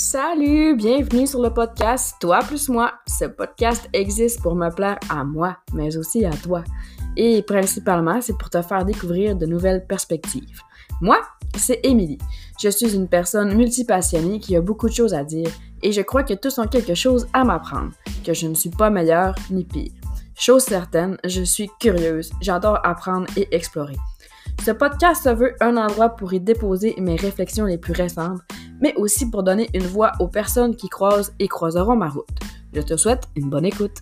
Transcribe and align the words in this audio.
Salut, 0.00 0.76
bienvenue 0.76 1.26
sur 1.26 1.42
le 1.42 1.50
podcast 1.52 2.14
Toi 2.20 2.38
plus 2.46 2.68
moi. 2.68 2.92
Ce 3.08 3.24
podcast 3.24 3.88
existe 3.92 4.40
pour 4.40 4.54
me 4.54 4.70
plaire 4.70 4.96
à 5.10 5.24
moi, 5.24 5.56
mais 5.74 5.96
aussi 5.96 6.24
à 6.24 6.30
toi. 6.30 6.62
Et 7.16 7.42
principalement, 7.42 8.20
c'est 8.20 8.38
pour 8.38 8.48
te 8.48 8.62
faire 8.62 8.84
découvrir 8.84 9.34
de 9.34 9.44
nouvelles 9.44 9.84
perspectives. 9.88 10.60
Moi, 11.00 11.18
c'est 11.56 11.80
Émilie. 11.82 12.18
Je 12.62 12.68
suis 12.68 12.94
une 12.94 13.08
personne 13.08 13.56
multipassionnée 13.56 14.38
qui 14.38 14.54
a 14.54 14.60
beaucoup 14.60 14.88
de 14.88 14.94
choses 14.94 15.14
à 15.14 15.24
dire 15.24 15.50
et 15.82 15.90
je 15.90 16.00
crois 16.00 16.22
que 16.22 16.34
tous 16.34 16.60
ont 16.60 16.68
quelque 16.68 16.94
chose 16.94 17.26
à 17.32 17.42
m'apprendre, 17.42 17.90
que 18.24 18.32
je 18.32 18.46
ne 18.46 18.54
suis 18.54 18.70
pas 18.70 18.90
meilleure 18.90 19.34
ni 19.50 19.64
pire. 19.64 19.90
Chose 20.36 20.62
certaine, 20.62 21.18
je 21.24 21.42
suis 21.42 21.68
curieuse, 21.80 22.30
j'adore 22.40 22.78
apprendre 22.84 23.26
et 23.36 23.48
explorer. 23.50 23.96
Ce 24.64 24.70
podcast 24.70 25.24
se 25.24 25.30
veut 25.30 25.54
un 25.60 25.76
endroit 25.76 26.10
pour 26.10 26.32
y 26.32 26.40
déposer 26.40 26.94
mes 26.98 27.16
réflexions 27.16 27.64
les 27.64 27.78
plus 27.78 27.94
récentes, 27.94 28.40
mais 28.80 28.94
aussi 28.96 29.28
pour 29.30 29.42
donner 29.42 29.68
une 29.74 29.86
voix 29.86 30.12
aux 30.20 30.28
personnes 30.28 30.76
qui 30.76 30.88
croisent 30.88 31.32
et 31.38 31.48
croiseront 31.48 31.96
ma 31.96 32.08
route. 32.08 32.28
Je 32.72 32.80
te 32.80 32.96
souhaite 32.96 33.28
une 33.36 33.50
bonne 33.50 33.64
écoute. 33.64 33.98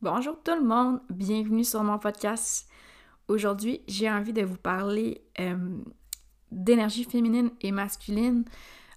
Bonjour 0.00 0.36
tout 0.42 0.54
le 0.54 0.64
monde, 0.64 1.00
bienvenue 1.10 1.64
sur 1.64 1.82
mon 1.82 1.98
podcast. 1.98 2.68
Aujourd'hui, 3.26 3.82
j'ai 3.88 4.10
envie 4.10 4.32
de 4.32 4.42
vous 4.42 4.56
parler 4.56 5.22
euh, 5.40 5.56
d'énergie 6.50 7.04
féminine 7.04 7.50
et 7.60 7.72
masculine. 7.72 8.44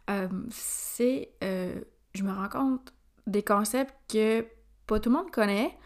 Euh, 0.09 0.29
c'est, 0.49 1.31
euh, 1.43 1.81
je 2.13 2.23
me 2.23 2.31
rends 2.31 2.49
compte, 2.49 2.93
des 3.27 3.43
concepts 3.43 3.93
que 4.09 4.45
pas 4.87 4.99
tout 4.99 5.09
le 5.09 5.17
monde 5.17 5.31
connaît, 5.31 5.77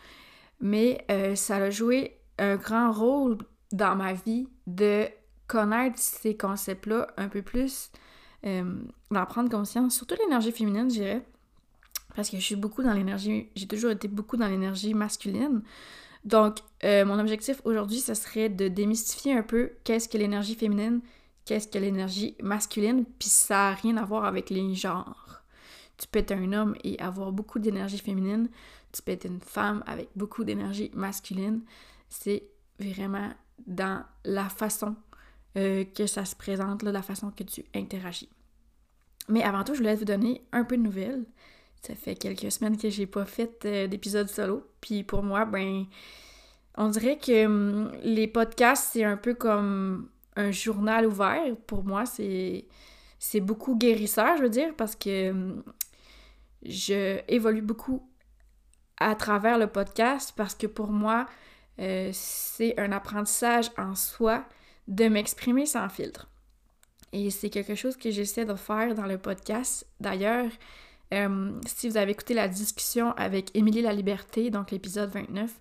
mais 0.59 1.05
ça 1.35 1.57
a 1.57 1.69
joué 1.69 2.17
un 2.39 2.55
grand 2.55 2.91
rôle 2.91 3.37
dans 3.71 3.95
ma 3.95 4.13
vie 4.13 4.47
de 4.67 5.07
connaître 5.47 5.97
ces 5.97 6.35
concepts-là 6.35 7.07
un 7.17 7.27
peu 7.27 7.41
plus, 7.41 7.91
d'en 8.43 9.25
prendre 9.25 9.49
conscience, 9.49 9.95
surtout 9.95 10.15
l'énergie 10.21 10.51
féminine, 10.51 10.89
je 10.89 10.95
dirais 10.95 11.25
parce 12.15 12.29
que 12.29 12.37
je 12.37 12.41
suis 12.41 12.55
beaucoup 12.55 12.81
dans 12.81 12.93
l'énergie, 12.93 13.49
j'ai 13.55 13.67
toujours 13.67 13.91
été 13.91 14.07
beaucoup 14.07 14.37
dans 14.37 14.47
l'énergie 14.47 14.93
masculine. 14.93 15.61
Donc, 16.23 16.59
euh, 16.83 17.05
mon 17.05 17.19
objectif 17.19 17.61
aujourd'hui, 17.65 17.99
ce 17.99 18.13
serait 18.13 18.49
de 18.49 18.67
démystifier 18.67 19.33
un 19.33 19.43
peu 19.43 19.73
qu'est-ce 19.83 20.09
que 20.09 20.17
l'énergie 20.17 20.55
féminine, 20.55 21.01
qu'est-ce 21.43 21.67
que 21.67 21.77
l'énergie 21.77 22.35
masculine, 22.41 23.05
puis 23.19 23.29
ça 23.29 23.55
n'a 23.55 23.75
rien 23.75 23.97
à 23.97 24.05
voir 24.05 24.25
avec 24.25 24.49
les 24.49 24.73
genres. 24.73 25.43
Tu 25.97 26.07
peux 26.07 26.19
être 26.19 26.31
un 26.31 26.51
homme 26.53 26.75
et 26.83 26.99
avoir 26.99 27.31
beaucoup 27.31 27.59
d'énergie 27.59 27.99
féminine, 27.99 28.49
tu 28.91 29.01
peux 29.01 29.11
être 29.11 29.25
une 29.25 29.41
femme 29.41 29.83
avec 29.85 30.09
beaucoup 30.15 30.43
d'énergie 30.43 30.89
masculine. 30.93 31.61
C'est 32.09 32.43
vraiment 32.79 33.29
dans 33.67 34.03
la 34.23 34.49
façon 34.49 34.95
euh, 35.57 35.83
que 35.83 36.07
ça 36.07 36.25
se 36.25 36.35
présente, 36.35 36.83
la 36.83 37.01
façon 37.01 37.31
que 37.31 37.43
tu 37.43 37.63
interagis. 37.73 38.29
Mais 39.29 39.43
avant 39.43 39.63
tout, 39.63 39.73
je 39.73 39.79
voulais 39.79 39.95
vous 39.95 40.05
donner 40.05 40.41
un 40.51 40.63
peu 40.63 40.77
de 40.77 40.81
nouvelles. 40.81 41.25
Ça 41.81 41.95
fait 41.95 42.15
quelques 42.15 42.51
semaines 42.51 42.77
que 42.77 42.89
j'ai 42.89 43.05
pas 43.05 43.25
fait 43.25 43.65
euh, 43.65 43.87
d'épisode 43.87 44.29
solo. 44.29 44.67
Puis 44.81 45.03
pour 45.03 45.23
moi, 45.23 45.45
ben, 45.45 45.85
on 46.77 46.89
dirait 46.89 47.17
que 47.17 47.45
hum, 47.45 47.91
les 48.03 48.27
podcasts, 48.27 48.89
c'est 48.93 49.03
un 49.03 49.17
peu 49.17 49.33
comme 49.33 50.09
un 50.35 50.51
journal 50.51 51.05
ouvert. 51.05 51.55
Pour 51.67 51.83
moi, 51.83 52.05
c'est 52.05 52.65
c'est 53.17 53.39
beaucoup 53.39 53.75
guérisseur, 53.75 54.37
je 54.37 54.43
veux 54.43 54.49
dire, 54.49 54.73
parce 54.75 54.95
que 54.95 55.31
hum, 55.31 55.63
je 56.63 57.19
évolue 57.27 57.61
beaucoup 57.61 58.07
à 58.97 59.15
travers 59.15 59.57
le 59.57 59.67
podcast 59.67 60.33
parce 60.35 60.55
que 60.55 60.67
pour 60.67 60.91
moi, 60.91 61.25
euh, 61.79 62.09
c'est 62.13 62.79
un 62.79 62.91
apprentissage 62.91 63.71
en 63.77 63.95
soi 63.95 64.45
de 64.87 65.05
m'exprimer 65.07 65.65
sans 65.65 65.89
filtre. 65.89 66.27
Et 67.13 67.29
c'est 67.29 67.49
quelque 67.49 67.75
chose 67.75 67.97
que 67.97 68.11
j'essaie 68.11 68.45
de 68.45 68.55
faire 68.55 68.93
dans 68.93 69.05
le 69.05 69.17
podcast. 69.17 69.87
D'ailleurs, 69.99 70.49
euh, 71.13 71.51
si 71.65 71.87
vous 71.89 71.97
avez 71.97 72.11
écouté 72.11 72.33
la 72.33 72.47
discussion 72.47 73.11
avec 73.13 73.55
Émilie 73.55 73.81
La 73.81 73.93
Liberté, 73.93 74.49
donc 74.49 74.71
l'épisode 74.71 75.09
29, 75.11 75.51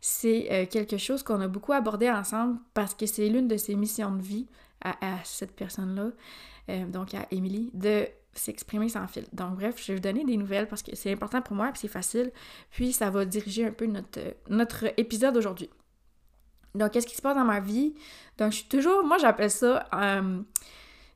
c'est 0.00 0.48
euh, 0.52 0.66
quelque 0.66 0.98
chose 0.98 1.22
qu'on 1.22 1.40
a 1.40 1.48
beaucoup 1.48 1.72
abordé 1.72 2.10
ensemble 2.10 2.58
parce 2.74 2.94
que 2.94 3.06
c'est 3.06 3.28
l'une 3.28 3.48
de 3.48 3.56
ses 3.56 3.74
missions 3.74 4.14
de 4.14 4.22
vie 4.22 4.46
à, 4.84 4.94
cette 5.22 5.52
personne-là, 5.52 6.10
euh, 6.68 6.86
donc 6.86 7.14
à 7.14 7.26
Émilie, 7.30 7.70
de 7.72 8.06
s'exprimer 8.34 8.88
sans 8.88 9.06
fil. 9.06 9.24
Donc 9.32 9.54
bref, 9.56 9.76
je 9.78 9.88
vais 9.88 9.94
vous 9.94 10.02
donner 10.02 10.24
des 10.24 10.36
nouvelles 10.36 10.66
parce 10.66 10.82
que 10.82 10.96
c'est 10.96 11.12
important 11.12 11.40
pour 11.40 11.54
moi 11.54 11.68
et 11.68 11.72
c'est 11.74 11.88
facile. 11.88 12.32
Puis 12.70 12.92
ça 12.92 13.10
va 13.10 13.24
diriger 13.24 13.66
un 13.66 13.70
peu 13.70 13.88
notre 14.48 14.92
épisode 14.96 15.36
aujourd'hui. 15.36 15.70
Donc 16.74 16.92
qu'est-ce 16.92 17.06
qui 17.06 17.16
se 17.16 17.22
passe 17.22 17.36
dans 17.36 17.44
ma 17.44 17.60
vie? 17.60 17.94
Donc 18.38 18.52
je 18.52 18.58
suis 18.58 18.68
toujours, 18.68 19.04
moi 19.04 19.18
j'appelle 19.18 19.50
ça, 19.50 19.88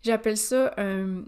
j'appelle 0.03 0.37
ça 0.37 0.72
un 0.77 1.22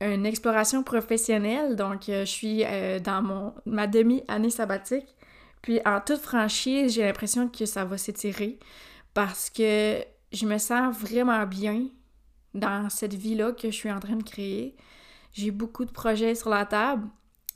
une 0.00 0.26
exploration 0.26 0.82
professionnelle. 0.82 1.76
Donc, 1.76 2.08
euh, 2.08 2.24
je 2.24 2.30
suis 2.30 2.64
euh, 2.64 3.00
dans 3.00 3.22
mon, 3.22 3.54
ma 3.66 3.86
demi-année 3.86 4.50
sabbatique. 4.50 5.06
Puis, 5.62 5.80
en 5.84 6.00
toute 6.00 6.20
franchise, 6.20 6.94
j'ai 6.94 7.02
l'impression 7.02 7.48
que 7.48 7.66
ça 7.66 7.84
va 7.84 7.98
s'étirer 7.98 8.58
parce 9.14 9.50
que 9.50 10.04
je 10.32 10.46
me 10.46 10.58
sens 10.58 10.96
vraiment 10.96 11.44
bien 11.46 11.86
dans 12.54 12.88
cette 12.90 13.14
vie-là 13.14 13.52
que 13.52 13.70
je 13.70 13.76
suis 13.76 13.90
en 13.90 13.98
train 13.98 14.16
de 14.16 14.22
créer. 14.22 14.76
J'ai 15.32 15.50
beaucoup 15.50 15.84
de 15.84 15.90
projets 15.90 16.34
sur 16.34 16.50
la 16.50 16.64
table. 16.64 17.08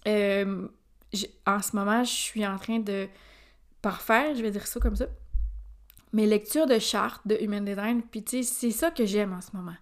Euh, 0.09 0.67
en 1.47 1.63
ce 1.63 1.77
moment, 1.77 2.03
je 2.03 2.13
suis 2.13 2.47
en 2.47 2.59
train 2.59 2.81
de 2.81 3.07
parfaire, 3.83 4.35
je 4.35 4.43
vais 4.43 4.51
dire 4.51 4.67
ça 4.67 4.81
comme 4.81 4.97
ça, 4.97 5.07
mes 6.13 6.27
lectures 6.27 6.67
de 6.67 6.79
chartes 6.79 7.27
de 7.27 7.37
Human 7.41 7.65
Design. 7.65 8.03
Puis, 8.03 8.23
tu 8.23 8.43
sais, 8.43 8.53
c'est 8.55 8.71
ça 8.71 8.91
que 8.91 9.07
j'aime 9.07 9.33
en 9.33 9.41
ce 9.41 9.55
moment. 9.55 9.77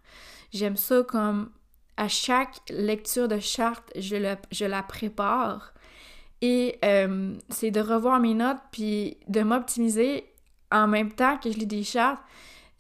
J'aime 0.53 0.77
ça 0.77 1.03
comme 1.03 1.51
à 1.97 2.09
chaque 2.09 2.63
lecture 2.71 3.29
de 3.29 3.39
charte, 3.39 3.93
je, 3.95 4.65
la 4.65 4.83
prépare. 4.83 5.75
Et 6.41 6.79
euh, 6.85 7.35
c'est 7.51 7.71
de 7.71 7.81
revoir 7.81 8.21
mes 8.21 8.33
notes 8.33 8.63
puis 8.73 9.19
de 9.29 9.43
m'optimiser 9.43 10.25
en 10.73 10.87
même 10.87 11.13
temps 11.13 11.37
que 11.37 11.53
je 11.53 11.59
lis 11.59 11.67
des 11.67 11.85
chartes. 11.85 12.23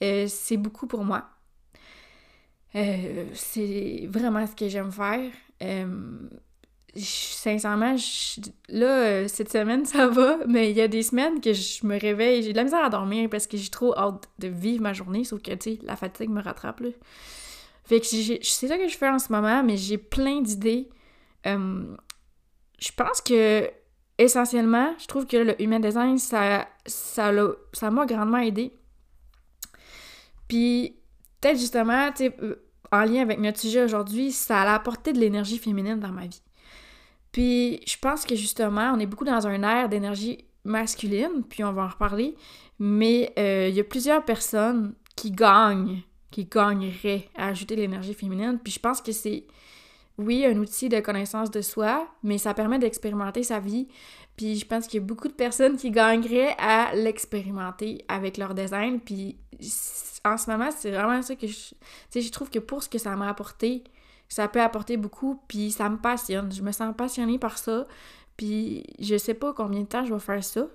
Euh, 0.02 0.26
c'est 0.26 0.56
beaucoup 0.56 0.86
pour 0.86 1.04
moi. 1.04 1.28
Euh, 2.74 3.26
c'est 3.34 4.06
vraiment 4.08 4.46
ce 4.46 4.54
que 4.54 4.68
j'aime 4.68 4.92
faire. 4.92 5.30
Sincèrement, 6.96 7.96
là, 8.68 9.28
cette 9.28 9.52
semaine, 9.52 9.84
ça 9.86 10.08
va, 10.08 10.38
mais 10.46 10.70
il 10.70 10.76
y 10.76 10.80
a 10.80 10.88
des 10.88 11.02
semaines 11.02 11.40
que 11.40 11.52
je 11.52 11.86
me 11.86 11.98
réveille, 11.98 12.42
j'ai 12.42 12.52
de 12.52 12.56
la 12.56 12.64
misère 12.64 12.84
à 12.84 12.90
dormir 12.90 13.28
parce 13.30 13.46
que 13.46 13.56
j'ai 13.56 13.70
trop 13.70 13.96
hâte 13.96 14.28
de 14.38 14.48
vivre 14.48 14.82
ma 14.82 14.92
journée, 14.92 15.24
sauf 15.24 15.42
que, 15.42 15.52
tu 15.52 15.76
sais, 15.76 15.78
la 15.82 15.96
fatigue 15.96 16.30
me 16.30 16.42
rattrape. 16.42 16.82
Fait 17.84 18.00
que 18.00 18.06
c'est 18.06 18.42
ça 18.42 18.78
que 18.78 18.88
je 18.88 18.96
fais 18.96 19.08
en 19.08 19.18
ce 19.18 19.32
moment, 19.32 19.62
mais 19.62 19.76
j'ai 19.76 19.98
plein 19.98 20.40
d'idées. 20.40 20.88
Euh, 21.46 21.96
je 22.78 22.92
pense 22.96 23.20
que 23.20 23.68
essentiellement, 24.18 24.94
je 24.98 25.06
trouve 25.06 25.26
que 25.26 25.36
le 25.36 25.60
human 25.60 25.80
design, 25.80 26.18
ça 26.18 26.68
ça 26.86 27.32
ça 27.72 27.90
m'a 27.90 28.06
grandement 28.06 28.38
aidé. 28.38 28.72
Puis 30.46 30.96
peut-être 31.40 31.58
justement, 31.58 32.10
tu 32.12 32.26
sais, 32.26 32.36
euh, 32.42 32.62
en 32.92 33.04
lien 33.04 33.22
avec 33.22 33.38
notre 33.38 33.58
sujet 33.58 33.82
aujourd'hui, 33.82 34.32
ça 34.32 34.62
a 34.62 34.74
apporté 34.74 35.12
de 35.12 35.18
l'énergie 35.18 35.58
féminine 35.58 35.98
dans 35.98 36.12
ma 36.12 36.26
vie. 36.26 36.42
Puis 37.32 37.80
je 37.86 37.96
pense 37.98 38.24
que 38.24 38.34
justement, 38.34 38.92
on 38.94 38.98
est 38.98 39.06
beaucoup 39.06 39.24
dans 39.24 39.46
un 39.46 39.62
air 39.62 39.88
d'énergie 39.88 40.44
masculine, 40.64 41.42
puis 41.48 41.64
on 41.64 41.72
va 41.72 41.84
en 41.84 41.88
reparler, 41.88 42.34
mais 42.78 43.32
euh, 43.38 43.68
il 43.68 43.74
y 43.74 43.80
a 43.80 43.84
plusieurs 43.84 44.24
personnes 44.24 44.94
qui 45.16 45.30
gagnent 45.30 46.02
qui 46.30 46.44
gagnerait 46.44 47.28
à 47.36 47.48
ajouter 47.48 47.76
de 47.76 47.82
l'énergie 47.82 48.14
féminine. 48.14 48.58
Puis 48.62 48.72
je 48.72 48.78
pense 48.78 49.00
que 49.00 49.12
c'est, 49.12 49.44
oui, 50.18 50.46
un 50.46 50.56
outil 50.58 50.88
de 50.88 51.00
connaissance 51.00 51.50
de 51.50 51.60
soi, 51.60 52.08
mais 52.22 52.38
ça 52.38 52.54
permet 52.54 52.78
d'expérimenter 52.78 53.42
sa 53.42 53.58
vie. 53.58 53.88
Puis 54.36 54.56
je 54.56 54.66
pense 54.66 54.86
qu'il 54.86 55.00
y 55.00 55.02
a 55.02 55.06
beaucoup 55.06 55.28
de 55.28 55.32
personnes 55.32 55.76
qui 55.76 55.90
gagneraient 55.90 56.54
à 56.58 56.94
l'expérimenter 56.94 58.04
avec 58.08 58.36
leur 58.36 58.54
design. 58.54 59.00
Puis 59.00 59.36
en 60.24 60.36
ce 60.36 60.50
moment, 60.50 60.70
c'est 60.76 60.90
vraiment 60.90 61.20
ça 61.22 61.34
que 61.34 61.46
je... 61.46 61.54
Tu 61.54 61.74
sais, 62.10 62.20
je 62.20 62.30
trouve 62.30 62.50
que 62.50 62.58
pour 62.58 62.82
ce 62.82 62.88
que 62.88 62.98
ça 62.98 63.14
m'a 63.16 63.28
apporté, 63.28 63.84
ça 64.30 64.48
peut 64.48 64.62
apporter 64.62 64.96
beaucoup, 64.96 65.42
puis 65.48 65.70
ça 65.72 65.90
me 65.90 65.98
passionne. 65.98 66.50
Je 66.50 66.62
me 66.62 66.72
sens 66.72 66.94
passionnée 66.96 67.38
par 67.38 67.58
ça. 67.58 67.86
Puis 68.36 68.84
je 68.98 69.18
sais 69.18 69.34
pas 69.34 69.52
combien 69.52 69.80
de 69.80 69.86
temps 69.86 70.06
je 70.06 70.14
vais 70.14 70.20
faire 70.20 70.42
ça, 70.42 70.66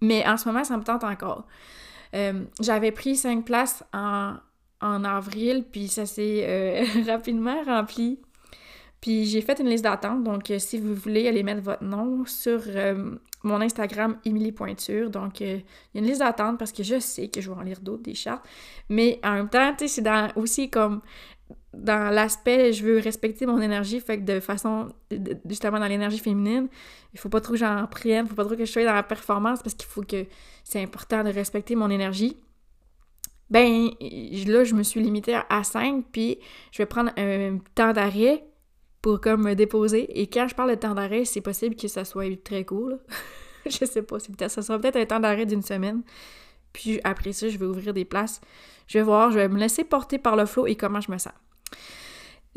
mais 0.00 0.24
en 0.28 0.36
ce 0.36 0.48
moment, 0.48 0.62
ça 0.62 0.76
me 0.76 0.84
tente 0.84 1.02
encore. 1.02 1.44
Euh, 2.14 2.44
j'avais 2.60 2.92
pris 2.92 3.16
cinq 3.16 3.44
places 3.44 3.82
en 3.92 4.34
en 4.82 5.04
avril, 5.04 5.66
puis 5.70 5.88
ça 5.88 6.06
s'est 6.06 6.44
euh, 6.46 6.84
rapidement 7.06 7.62
rempli. 7.64 8.18
Puis 9.02 9.26
j'ai 9.26 9.42
fait 9.42 9.58
une 9.58 9.68
liste 9.68 9.84
d'attente, 9.84 10.24
donc 10.24 10.50
euh, 10.50 10.58
si 10.58 10.78
vous 10.78 10.94
voulez 10.94 11.28
aller 11.28 11.42
mettre 11.42 11.60
votre 11.60 11.84
nom 11.84 12.24
sur 12.24 12.62
mon 13.42 13.60
Instagram, 13.60 14.18
Emily 14.24 14.52
Pointure. 14.52 15.10
Donc 15.10 15.40
il 15.40 15.48
y 15.48 15.98
a 15.98 16.00
une 16.00 16.04
liste 16.04 16.20
d'attente 16.20 16.58
parce 16.58 16.72
que 16.72 16.82
je 16.82 16.98
sais 16.98 17.28
que 17.28 17.40
je 17.40 17.50
vais 17.50 17.56
en 17.56 17.62
lire 17.62 17.80
d'autres 17.80 18.02
des 18.02 18.14
chartes. 18.14 18.44
Mais 18.88 19.20
en 19.24 19.32
même 19.32 19.48
temps, 19.48 19.74
tu 19.76 19.88
sais, 19.88 20.02
c'est 20.02 20.38
aussi 20.38 20.70
comme 20.70 21.00
dans 21.72 22.12
l'aspect 22.12 22.72
je 22.72 22.84
veux 22.84 22.98
respecter 22.98 23.46
mon 23.46 23.60
énergie, 23.60 24.00
fait 24.00 24.18
que 24.18 24.24
de 24.24 24.40
façon, 24.40 24.88
justement 25.46 25.78
dans 25.78 25.86
l'énergie 25.86 26.18
féminine, 26.18 26.68
il 27.14 27.20
faut 27.20 27.28
pas 27.28 27.40
trop 27.40 27.52
que 27.52 27.58
j'en 27.58 27.86
prenne, 27.86 28.26
faut 28.26 28.34
pas 28.34 28.44
trop 28.44 28.56
que 28.56 28.64
je 28.64 28.70
sois 28.72 28.84
dans 28.84 28.94
la 28.94 29.02
performance 29.02 29.62
parce 29.62 29.74
qu'il 29.74 29.88
faut 29.88 30.02
que 30.02 30.26
c'est 30.64 30.82
important 30.82 31.22
de 31.22 31.30
respecter 31.30 31.76
mon 31.76 31.90
énergie. 31.90 32.36
ben 33.50 33.90
là, 34.00 34.64
je 34.64 34.74
me 34.74 34.82
suis 34.82 35.00
limitée 35.00 35.38
à 35.48 35.64
5, 35.64 36.04
puis 36.12 36.38
je 36.72 36.78
vais 36.78 36.86
prendre 36.86 37.12
un 37.16 37.58
temps 37.74 37.92
d'arrêt 37.92 38.44
pour 39.02 39.20
comme 39.20 39.44
me 39.44 39.54
déposer. 39.54 40.20
Et 40.20 40.26
quand 40.26 40.46
je 40.48 40.54
parle 40.54 40.70
de 40.70 40.74
temps 40.76 40.94
d'arrêt, 40.94 41.24
c'est 41.24 41.40
possible 41.40 41.74
que 41.74 41.88
ça 41.88 42.04
soit 42.04 42.42
très 42.42 42.64
court, 42.64 42.90
là. 42.90 42.96
je 43.66 43.84
sais 43.84 44.02
pas, 44.02 44.18
ça 44.18 44.62
sera 44.62 44.78
peut-être 44.78 44.96
un 44.96 45.06
temps 45.06 45.20
d'arrêt 45.20 45.46
d'une 45.46 45.62
semaine. 45.62 46.02
Puis 46.72 47.00
après 47.04 47.32
ça, 47.32 47.48
je 47.48 47.58
vais 47.58 47.66
ouvrir 47.66 47.92
des 47.92 48.04
places. 48.04 48.40
Je 48.86 48.98
vais 48.98 49.04
voir, 49.04 49.30
je 49.30 49.38
vais 49.38 49.48
me 49.48 49.58
laisser 49.58 49.84
porter 49.84 50.18
par 50.18 50.36
le 50.36 50.46
flot 50.46 50.66
et 50.66 50.76
comment 50.76 51.00
je 51.00 51.10
me 51.10 51.18
sens. 51.18 51.32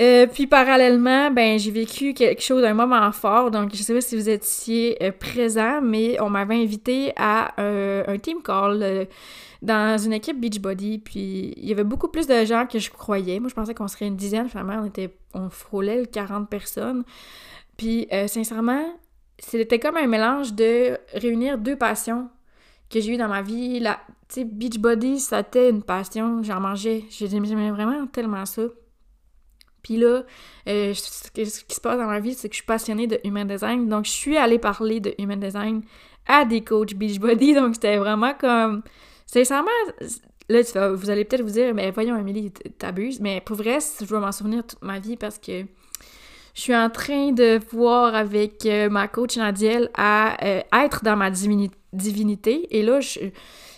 Euh, 0.01 0.25
puis 0.25 0.47
parallèlement, 0.47 1.29
ben 1.29 1.59
j'ai 1.59 1.69
vécu 1.69 2.13
quelque 2.15 2.41
chose, 2.41 2.63
un 2.63 2.73
moment 2.73 3.11
fort. 3.11 3.51
Donc, 3.51 3.75
je 3.75 3.83
sais 3.83 3.93
pas 3.93 4.01
si 4.01 4.15
vous 4.15 4.27
étiez 4.27 4.97
euh, 5.03 5.11
présent, 5.11 5.81
mais 5.81 6.19
on 6.19 6.29
m'avait 6.29 6.55
invité 6.55 7.13
à 7.15 7.53
euh, 7.61 8.03
un 8.07 8.17
team 8.17 8.41
call 8.41 9.07
dans 9.61 9.97
une 9.97 10.13
équipe 10.13 10.39
Beachbody. 10.39 10.97
Puis 10.97 11.53
il 11.57 11.65
y 11.65 11.71
avait 11.71 11.83
beaucoup 11.83 12.07
plus 12.07 12.25
de 12.25 12.43
gens 12.43 12.65
que 12.65 12.79
je 12.79 12.89
croyais. 12.89 13.39
Moi, 13.39 13.49
je 13.49 13.55
pensais 13.55 13.75
qu'on 13.75 13.87
serait 13.87 14.07
une 14.07 14.15
dizaine. 14.15 14.49
Finalement, 14.49 14.79
on 14.81 14.85
était, 14.85 15.15
on 15.33 15.49
frôlait 15.49 15.99
le 16.01 16.05
40 16.05 16.49
personnes. 16.49 17.03
Puis 17.77 18.07
sincèrement, 18.27 18.85
c'était 19.37 19.79
comme 19.79 19.97
un 19.97 20.07
mélange 20.07 20.53
de 20.53 20.97
réunir 21.13 21.57
deux 21.57 21.75
passions 21.75 22.29
que 22.89 22.99
j'ai 22.99 23.13
eues 23.13 23.17
dans 23.17 23.27
ma 23.27 23.41
vie. 23.43 23.79
La, 23.79 23.99
tu 24.27 24.41
sais, 24.41 24.45
Beachbody, 24.45 25.19
c'était 25.19 25.69
une 25.69 25.83
passion. 25.83 26.41
J'en 26.41 26.59
mangeais. 26.59 27.03
J'aimais 27.09 27.71
vraiment 27.71 28.07
tellement 28.07 28.45
ça. 28.45 28.63
Puis 29.83 29.97
là, 29.97 30.23
euh, 30.67 30.93
ce 30.93 31.29
qui 31.31 31.75
se 31.75 31.81
passe 31.81 31.97
dans 31.97 32.07
ma 32.07 32.19
vie, 32.19 32.33
c'est 32.33 32.47
que 32.49 32.53
je 32.53 32.59
suis 32.59 32.65
passionnée 32.65 33.05
de 33.05 33.19
human 33.23 33.47
design. 33.47 33.87
Donc, 33.89 34.05
je 34.05 34.11
suis 34.11 34.37
allée 34.37 34.59
parler 34.59 34.99
de 34.99 35.13
human 35.19 35.39
design 35.39 35.83
à 36.25 36.45
des 36.45 36.63
coachs 36.63 36.95
Beachbody. 36.95 37.53
Donc, 37.55 37.75
c'était 37.75 37.97
vraiment 37.97 38.33
comme... 38.33 38.81
Sincèrement, 39.25 39.69
là, 40.49 40.91
vous 40.93 41.09
allez 41.09 41.25
peut-être 41.25 41.41
vous 41.41 41.51
dire, 41.51 41.73
mais 41.73 41.91
voyons, 41.91 42.15
Amélie, 42.15 42.51
t'abuses. 42.77 43.19
Mais 43.19 43.41
pour 43.41 43.57
vrai, 43.57 43.79
je 43.99 44.05
vais 44.05 44.19
m'en 44.19 44.31
souvenir 44.31 44.65
toute 44.65 44.81
ma 44.81 44.99
vie 44.99 45.17
parce 45.17 45.37
que 45.37 45.63
je 46.53 46.61
suis 46.61 46.75
en 46.75 46.89
train 46.89 47.31
de 47.31 47.59
voir 47.71 48.13
avec 48.13 48.65
euh, 48.65 48.89
ma 48.89 49.07
coach 49.07 49.37
Nadiel 49.37 49.89
à 49.95 50.37
euh, 50.45 50.61
être 50.73 51.03
dans 51.03 51.15
ma 51.15 51.31
divinité. 51.31 52.67
Et 52.77 52.83
là, 52.83 52.99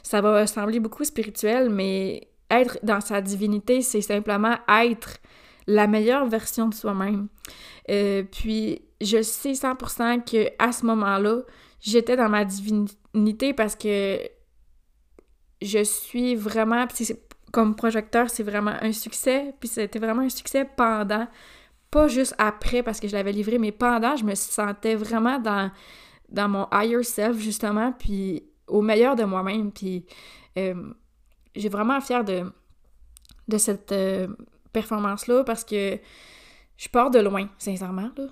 ça 0.03 0.21
va 0.21 0.45
sembler 0.45 0.79
beaucoup 0.79 1.05
spirituel, 1.05 1.69
mais 1.69 2.27
être 2.51 2.77
dans 2.83 3.01
sa 3.01 3.21
divinité, 3.21 3.81
c'est 3.81 4.01
simplement 4.01 4.57
être 4.67 5.17
la 5.67 5.87
meilleure 5.87 6.27
version 6.27 6.69
de 6.69 6.73
soi-même. 6.73 7.27
Euh, 7.89 8.23
puis 8.23 8.81
je 9.01 9.21
sais 9.21 9.53
100% 9.53 10.23
que 10.23 10.49
à 10.59 10.71
ce 10.71 10.85
moment-là, 10.85 11.41
j'étais 11.79 12.15
dans 12.15 12.29
ma 12.29 12.45
divinité 12.45 13.53
parce 13.53 13.75
que 13.75 14.19
je 15.61 15.83
suis 15.83 16.35
vraiment 16.35 16.85
comme 17.51 17.75
projecteur, 17.75 18.29
c'est 18.29 18.43
vraiment 18.43 18.75
un 18.81 18.91
succès, 18.91 19.53
puis 19.59 19.69
c'était 19.69 19.99
vraiment 19.99 20.23
un 20.23 20.29
succès 20.29 20.65
pendant 20.75 21.27
pas 21.89 22.07
juste 22.09 22.35
après 22.37 22.83
parce 22.83 22.99
que 22.99 23.07
je 23.07 23.13
l'avais 23.13 23.31
livré, 23.31 23.57
mais 23.57 23.71
pendant, 23.71 24.17
je 24.17 24.25
me 24.25 24.35
sentais 24.35 24.95
vraiment 24.95 25.39
dans 25.39 25.71
dans 26.29 26.49
mon 26.49 26.67
higher 26.73 27.03
self 27.03 27.37
justement, 27.37 27.93
puis 27.93 28.43
au 28.67 28.81
meilleur 28.81 29.15
de 29.15 29.23
moi-même, 29.23 29.71
puis 29.71 30.05
euh, 30.57 30.91
j'ai 31.55 31.69
vraiment 31.69 32.01
fière 32.01 32.25
de 32.25 32.51
de 33.47 33.57
cette 33.57 33.91
euh, 33.91 34.27
performance-là 34.75 35.43
parce 35.43 35.63
que 35.63 35.97
je 36.77 36.89
pars 36.89 37.09
de 37.09 37.19
loin, 37.19 37.47
sincèrement. 37.57 38.09
Là. 38.17 38.25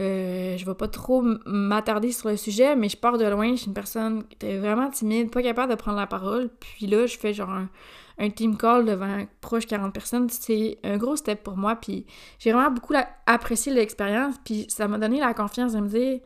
Euh, 0.00 0.56
je 0.56 0.64
vais 0.64 0.74
pas 0.74 0.86
trop 0.86 1.22
m'attarder 1.44 2.12
sur 2.12 2.28
le 2.28 2.36
sujet, 2.36 2.76
mais 2.76 2.88
je 2.88 2.96
pars 2.96 3.18
de 3.18 3.24
loin. 3.24 3.52
Je 3.52 3.56
suis 3.56 3.66
une 3.66 3.74
personne 3.74 4.24
vraiment 4.40 4.88
timide, 4.90 5.30
pas 5.30 5.42
capable 5.42 5.72
de 5.72 5.76
prendre 5.76 5.98
la 5.98 6.06
parole. 6.06 6.50
Puis 6.60 6.86
là, 6.86 7.06
je 7.06 7.18
fais 7.18 7.34
genre 7.34 7.50
un, 8.18 8.30
team 8.30 8.56
call 8.56 8.84
devant 8.84 9.26
proche 9.40 9.66
40 9.66 9.92
personnes. 9.92 10.28
C'est 10.30 10.78
un 10.84 10.96
gros 10.98 11.16
step 11.16 11.42
pour 11.42 11.56
moi. 11.56 11.74
Puis 11.76 12.06
j'ai 12.38 12.52
vraiment 12.52 12.70
beaucoup 12.70 12.94
apprécié 13.26 13.72
l'expérience. 13.72 14.36
Puis 14.44 14.66
ça 14.68 14.86
m'a 14.86 14.98
donné 14.98 15.18
la 15.18 15.34
confiance 15.34 15.72
de 15.72 15.80
me 15.80 15.88
dire, 15.88 16.20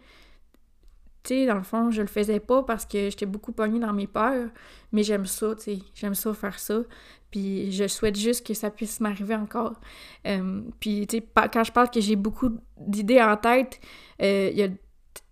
dans 1.30 1.54
le 1.54 1.62
fond, 1.62 1.90
je 1.90 2.02
le 2.02 2.08
faisais 2.08 2.40
pas 2.40 2.62
parce 2.62 2.84
que 2.84 3.10
j'étais 3.10 3.26
beaucoup 3.26 3.52
pognée 3.52 3.78
dans 3.78 3.92
mes 3.92 4.06
peurs, 4.06 4.48
mais 4.92 5.02
j'aime 5.02 5.26
ça, 5.26 5.54
tu 5.54 5.62
sais, 5.62 5.78
j'aime 5.94 6.14
ça 6.14 6.34
faire 6.34 6.58
ça. 6.58 6.82
Puis 7.30 7.72
je 7.72 7.88
souhaite 7.88 8.16
juste 8.16 8.46
que 8.46 8.54
ça 8.54 8.70
puisse 8.70 9.00
m'arriver 9.00 9.34
encore. 9.34 9.80
Euh, 10.26 10.60
puis, 10.80 11.06
tu 11.06 11.18
sais, 11.18 11.26
quand 11.52 11.64
je 11.64 11.72
parle 11.72 11.90
que 11.90 12.00
j'ai 12.00 12.16
beaucoup 12.16 12.50
d'idées 12.78 13.22
en 13.22 13.36
tête, 13.36 13.80
euh, 14.20 14.68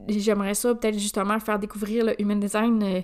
j'aimerais 0.08 0.54
ça 0.54 0.74
peut-être 0.74 0.98
justement 0.98 1.38
faire 1.40 1.58
découvrir 1.58 2.06
le 2.06 2.20
human 2.20 2.40
design 2.40 2.82
euh, 2.82 3.02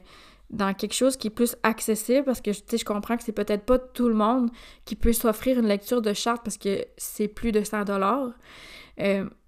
dans 0.49 0.73
quelque 0.73 0.95
chose 0.95 1.17
qui 1.17 1.27
est 1.27 1.31
plus 1.31 1.57
accessible 1.63 2.25
parce 2.25 2.41
que, 2.41 2.51
tu 2.51 2.63
sais, 2.67 2.79
je 2.79 2.85
comprends 2.85 3.17
que 3.19 3.23
c'est 3.23 3.33
peut-être 3.33 3.67
pas 3.67 3.79
tout 3.79 4.09
le 4.09 4.15
monde 4.15 4.51
qui 4.87 4.97
peut 4.97 5.13
s'offrir 5.13 5.59
une 5.59 5.67
lecture 5.67 6.01
de 6.01 6.15
charte 6.15 6.43
parce 6.43 6.57
que 6.57 6.87
c'est 6.97 7.29
plus 7.29 7.53
de 7.53 7.63
100 7.63 7.85
dollars. 7.85 8.31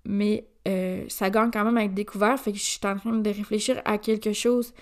mais 0.04 0.46
ça 1.08 1.30
gagne 1.30 1.50
quand 1.50 1.64
même 1.64 1.76
à 1.76 1.84
être 1.84 1.94
découvert, 1.94 2.38
fait 2.38 2.52
que 2.52 2.58
je 2.58 2.64
suis 2.64 2.80
en 2.84 2.96
train 2.96 3.12
de 3.12 3.30
réfléchir 3.30 3.80
à 3.84 3.98
quelque 3.98 4.32
chose 4.32 4.74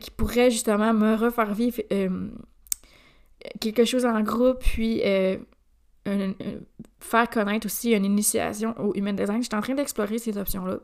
qui 0.00 0.10
pourrait 0.10 0.50
justement 0.50 0.92
me 0.92 1.14
refaire 1.14 1.52
vivre 1.54 1.82
quelque 3.60 3.84
chose 3.84 4.04
en 4.04 4.20
groupe, 4.22 4.60
puis 4.60 5.02
euh, 5.04 5.36
faire 7.00 7.28
connaître 7.30 7.66
aussi 7.66 7.92
une 7.92 8.04
initiation 8.04 8.74
au 8.80 8.94
human 8.94 9.14
design. 9.14 9.42
Je 9.42 9.48
suis 9.48 9.56
en 9.56 9.60
train 9.60 9.74
d'explorer 9.74 10.18
ces 10.18 10.36
options-là. 10.38 10.78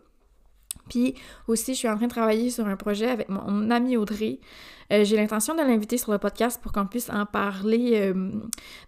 Puis 0.89 1.15
aussi, 1.49 1.75
je 1.75 1.79
suis 1.79 1.89
en 1.89 1.97
train 1.97 2.07
de 2.07 2.11
travailler 2.11 2.51
sur 2.51 2.67
un 2.67 2.77
projet 2.77 3.09
avec 3.09 3.29
mon 3.29 3.71
ami 3.71 3.97
Audrey. 3.97 4.39
Euh, 4.93 5.05
j'ai 5.05 5.17
l'intention 5.17 5.55
de 5.55 5.61
l'inviter 5.61 5.97
sur 5.97 6.13
le 6.13 6.19
podcast 6.19 6.61
pour 6.61 6.73
qu'on 6.73 6.87
puisse 6.87 7.09
en 7.09 7.25
parler 7.25 7.93
euh, 7.95 8.31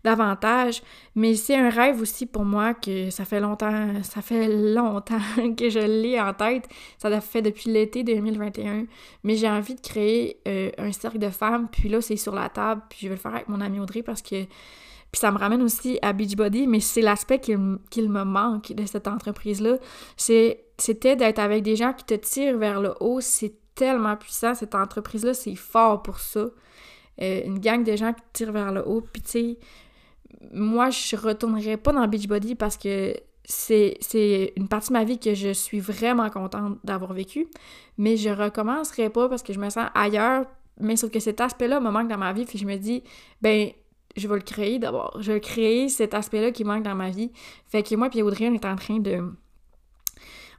davantage. 0.03 0.83
Mais 1.15 1.35
c'est 1.35 1.57
un 1.57 1.71
rêve 1.71 2.01
aussi 2.01 2.27
pour 2.27 2.45
moi 2.45 2.75
que 2.75 3.11
ça 3.11 3.25
fait 3.25 3.41
longtemps, 3.41 4.03
ça 4.03 4.21
fait 4.21 4.49
longtemps 4.49 5.21
que 5.57 5.71
je 5.71 5.79
l'ai 5.79 6.21
en 6.21 6.35
tête. 6.35 6.69
Ça 6.99 7.21
fait 7.21 7.43
depuis 7.43 7.71
l'été 7.71 8.03
2021. 8.03 8.85
Mais 9.23 9.37
j'ai 9.37 9.49
envie 9.49 9.75
de 9.75 9.81
créer 9.81 10.39
euh, 10.47 10.71
un 10.77 10.93
cercle 10.93 11.19
de 11.19 11.31
femmes. 11.31 11.69
Puis 11.71 11.89
là, 11.89 12.01
c'est 12.01 12.17
sur 12.17 12.35
la 12.35 12.49
table. 12.51 12.83
Puis 12.91 12.99
je 13.03 13.09
vais 13.09 13.15
le 13.15 13.21
faire 13.21 13.35
avec 13.35 13.49
mon 13.49 13.61
ami 13.61 13.81
Audrey 13.81 14.03
parce 14.03 14.21
que 14.21 14.45
puis 15.13 15.21
ça 15.21 15.31
me 15.31 15.39
ramène 15.39 15.63
aussi 15.63 15.97
à 16.03 16.13
Beachbody, 16.13 16.67
mais 16.67 16.81
c'est 16.81 17.01
l'aspect 17.01 17.39
qu'il 17.39 17.57
me 17.57 18.25
manque 18.25 18.73
de 18.73 18.85
cette 18.85 19.07
entreprise-là. 19.07 19.77
C'était 20.79 21.17
d'être 21.17 21.39
avec 21.39 21.63
des 21.63 21.77
gens 21.77 21.93
qui 21.93 22.05
te 22.05 22.15
tirent 22.15 22.59
vers 22.59 22.81
le 22.81 22.95
haut. 23.01 23.21
C'est 23.21 23.55
tellement 23.75 24.17
puissant, 24.17 24.55
cette 24.55 24.75
entreprise-là, 24.75 25.35
c'est 25.35 25.55
fort 25.55 26.03
pour 26.03 26.19
ça. 26.21 26.47
Euh, 27.23 27.43
une 27.45 27.61
gang 27.61 27.85
de 27.85 27.95
gens 27.97 28.13
qui 28.13 28.23
te 28.23 28.27
tirent 28.33 28.53
vers 28.53 28.73
le 28.73 28.87
haut. 28.87 29.01
Puis 29.01 29.23
tu 29.23 29.31
sais, 29.31 29.59
moi, 30.53 30.91
je 30.91 31.17
retournerai 31.17 31.77
pas 31.77 31.93
dans 31.93 32.07
Beachbody 32.07 32.55
parce 32.55 32.77
que 32.77 33.15
c'est 33.45 34.53
une 34.57 34.69
partie 34.69 34.89
de 34.89 34.95
ma 34.95 35.05
vie 35.05 35.19
que 35.19 35.35
je 35.35 35.53
suis 35.53 35.81
vraiment 35.81 36.31
contente 36.31 36.79
d'avoir 36.83 37.13
vécu. 37.13 37.47
Mais 37.99 38.17
je 38.17 38.31
recommencerai 38.31 39.11
pas 39.11 39.29
parce 39.29 39.43
que 39.43 39.53
je 39.53 39.61
me 39.61 39.71
sens 39.71 39.89
ailleurs. 39.95 40.47
Mais 40.81 40.97
sauf 40.97 41.11
que 41.11 41.21
cet 41.21 41.41
aspect-là 41.41 41.79
me 41.79 41.91
manque 41.91 42.09
dans 42.09 42.19
ma 42.19 42.33
vie. 42.33 42.47
Puis 42.47 42.59
je 42.59 42.67
me 42.67 42.77
dis, 42.77 43.05
ben, 43.43 43.71
je 44.17 44.27
vais 44.27 44.35
le 44.35 44.43
créer 44.43 44.79
d'abord. 44.79 45.17
Je 45.21 45.33
vais 45.33 45.41
créer 45.41 45.89
cet 45.89 46.15
aspect-là 46.15 46.51
qui 46.51 46.65
manque 46.65 46.83
dans 46.83 46.95
ma 46.95 47.11
vie. 47.11 47.31
Fait 47.67 47.83
que 47.83 47.95
moi 47.95 48.09
et 48.13 48.23
Audrey, 48.23 48.49
on 48.49 48.55
est 48.55 48.65
en 48.65 48.77
train 48.77 48.99
de... 48.99 49.23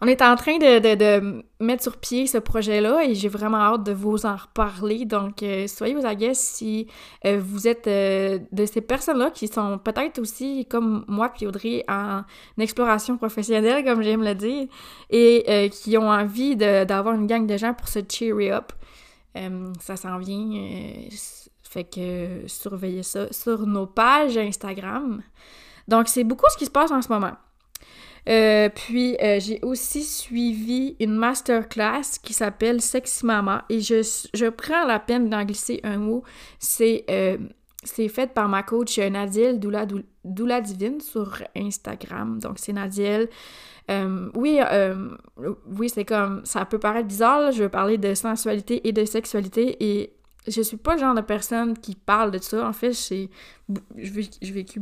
On 0.01 0.07
est 0.07 0.21
en 0.21 0.35
train 0.35 0.57
de, 0.57 1.43
mettre 1.59 1.83
sur 1.83 1.97
pied 1.97 2.27
ce 2.27 2.37
projet-là 2.37 3.03
et 3.05 3.15
j'ai 3.15 3.29
vraiment 3.29 3.57
hâte 3.57 3.83
de 3.83 3.93
vous 3.93 4.25
en 4.25 4.35
reparler. 4.35 5.05
Donc, 5.05 5.41
euh, 5.41 5.67
soyez 5.67 5.95
aux 5.95 6.05
aguets 6.05 6.33
si 6.33 6.87
euh, 7.25 7.39
vous 7.41 7.67
êtes 7.67 7.87
euh, 7.87 8.39
de 8.51 8.65
ces 8.65 8.81
personnes-là 8.81 9.31
qui 9.31 9.47
sont 9.47 9.77
peut-être 9.77 10.19
aussi, 10.19 10.65
comme 10.65 11.05
moi 11.07 11.29
puis 11.29 11.47
Audrey, 11.47 11.83
en 11.87 12.23
exploration 12.57 13.17
professionnelle, 13.17 13.83
comme 13.85 14.01
j'aime 14.01 14.23
le 14.23 14.35
dire, 14.35 14.67
et 15.09 15.69
qui 15.71 15.97
ont 15.97 16.09
envie 16.09 16.55
d'avoir 16.55 17.15
une 17.15 17.27
gang 17.27 17.45
de 17.45 17.57
gens 17.57 17.73
pour 17.73 17.87
se 17.87 17.99
cheer 18.07 18.51
up. 18.51 18.71
ça 19.79 19.95
s'en 19.95 20.17
vient 20.17 21.09
fait 21.75 21.83
que 21.83 22.47
surveillez 22.47 23.03
ça 23.03 23.31
sur 23.33 23.67
nos 23.67 23.85
pages 23.85 24.37
Instagram. 24.37 25.21
Donc, 25.89 26.07
c'est 26.07 26.23
beaucoup 26.23 26.45
ce 26.49 26.57
qui 26.57 26.65
se 26.65 26.71
passe 26.71 26.91
en 26.91 27.01
ce 27.01 27.09
moment. 27.09 27.33
Euh, 28.27 28.69
puis, 28.69 29.15
euh, 29.21 29.39
j'ai 29.39 29.59
aussi 29.61 30.03
suivi 30.03 30.95
une 30.99 31.15
masterclass 31.15 32.19
qui 32.23 32.33
s'appelle 32.33 32.81
Sexy 32.81 33.25
Mama 33.25 33.65
et 33.69 33.81
je, 33.81 34.01
je 34.33 34.47
prends 34.47 34.85
la 34.85 34.99
peine 34.99 35.29
d'en 35.29 35.43
glisser 35.43 35.79
un 35.83 35.97
mot. 35.97 36.23
C'est 36.59 37.05
euh, 37.09 37.37
fait 37.85 38.33
par 38.33 38.49
ma 38.49 38.63
coach 38.63 38.97
Nadiel 38.97 39.59
Doula, 39.59 39.85
Doula 40.23 40.61
Divine 40.61 41.01
sur 41.01 41.43
Instagram. 41.55 42.39
Donc, 42.39 42.57
c'est 42.57 42.73
Nadiel. 42.73 43.29
oui, 44.35 44.59
oui 45.77 45.89
c'est 45.89 46.05
comme, 46.05 46.43
ça 46.45 46.65
peut 46.65 46.79
paraître 46.79 47.07
bizarre, 47.07 47.51
je 47.51 47.63
veux 47.63 47.69
parler 47.69 47.99
de 47.99 48.15
sensualité 48.15 48.87
et 48.87 48.91
de 48.91 49.05
sexualité 49.05 49.77
et 49.79 50.15
je 50.47 50.61
suis 50.61 50.77
pas 50.77 50.93
le 50.93 50.99
genre 50.99 51.15
de 51.15 51.21
personne 51.21 51.77
qui 51.77 51.95
parle 51.95 52.31
de 52.31 52.37
ça. 52.37 52.67
En 52.67 52.73
fait, 52.73 52.93
j'ai 52.93 53.29
vécu 54.41 54.81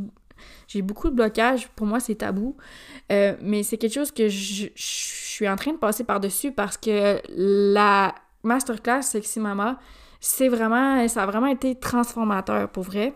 j'ai 0.67 0.81
beaucoup 0.81 1.09
de 1.09 1.15
blocages. 1.15 1.67
Pour 1.69 1.87
moi, 1.87 1.99
c'est 1.99 2.15
tabou. 2.15 2.55
Euh, 3.11 3.35
mais 3.41 3.63
c'est 3.63 3.77
quelque 3.77 3.93
chose 3.93 4.11
que 4.11 4.29
je, 4.29 4.67
suis 4.75 5.47
en 5.49 5.55
train 5.55 5.71
de 5.71 5.77
passer 5.77 6.03
par-dessus 6.03 6.51
parce 6.51 6.77
que 6.77 7.19
la 7.29 8.13
masterclass 8.43 9.03
Sexy 9.03 9.39
Mama, 9.39 9.79
c'est 10.19 10.47
vraiment, 10.47 11.07
ça 11.07 11.23
a 11.23 11.25
vraiment 11.25 11.47
été 11.47 11.75
transformateur 11.75 12.69
pour 12.69 12.83
vrai. 12.83 13.13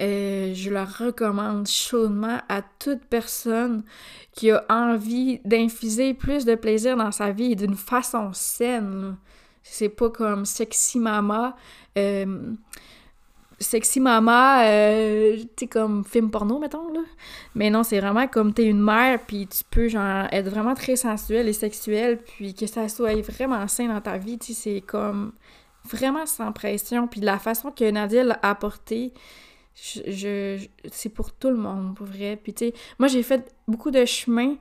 Euh, 0.00 0.52
je 0.52 0.70
le 0.70 0.82
recommande 0.82 1.66
chaudement 1.66 2.40
à 2.50 2.60
toute 2.60 3.04
personne 3.06 3.82
qui 4.32 4.50
a 4.50 4.64
envie 4.68 5.40
d'infuser 5.44 6.12
plus 6.12 6.44
de 6.44 6.54
plaisir 6.54 6.96
dans 6.96 7.12
sa 7.12 7.32
vie 7.32 7.56
d'une 7.56 7.76
façon 7.76 8.32
saine. 8.34 9.16
C'est 9.62 9.88
pas 9.88 10.10
comme 10.10 10.44
sexy 10.44 10.98
mama. 10.98 11.56
Euh, 11.96 12.52
sexy 13.66 14.00
mama, 14.00 14.64
euh, 14.64 15.36
tu 15.56 15.66
comme 15.66 16.04
film 16.04 16.30
porno, 16.30 16.58
mettons, 16.58 16.92
là. 16.92 17.00
Mais 17.54 17.70
non, 17.70 17.82
c'est 17.82 18.00
vraiment 18.00 18.26
comme 18.28 18.52
t'es 18.52 18.64
une 18.64 18.82
mère, 18.82 19.20
puis 19.26 19.46
tu 19.46 19.62
peux, 19.70 19.88
genre, 19.88 20.26
être 20.32 20.48
vraiment 20.48 20.74
très 20.74 20.96
sensuelle 20.96 21.48
et 21.48 21.52
sexuelle, 21.52 22.18
puis 22.18 22.54
que 22.54 22.66
ça 22.66 22.88
soit 22.88 23.20
vraiment 23.22 23.66
sain 23.68 23.88
dans 23.88 24.00
ta 24.00 24.18
vie, 24.18 24.38
tu 24.38 24.54
sais, 24.54 24.74
c'est 24.74 24.80
comme 24.80 25.32
vraiment 25.84 26.26
sans 26.26 26.52
pression, 26.52 27.06
puis 27.06 27.20
la 27.20 27.38
façon 27.38 27.70
que 27.70 27.88
Nadia 27.90 28.24
l'a 28.24 28.38
apporté, 28.42 29.12
je, 29.74 30.58
c'est 30.90 31.10
pour 31.10 31.32
tout 31.32 31.50
le 31.50 31.56
monde, 31.56 31.94
pour 31.94 32.06
vrai. 32.06 32.38
Puis, 32.42 32.54
tu 32.54 32.66
sais, 32.66 32.74
moi, 32.98 33.08
j'ai 33.08 33.22
fait 33.22 33.54
beaucoup 33.68 33.90
de 33.90 34.04
chemin 34.04 34.56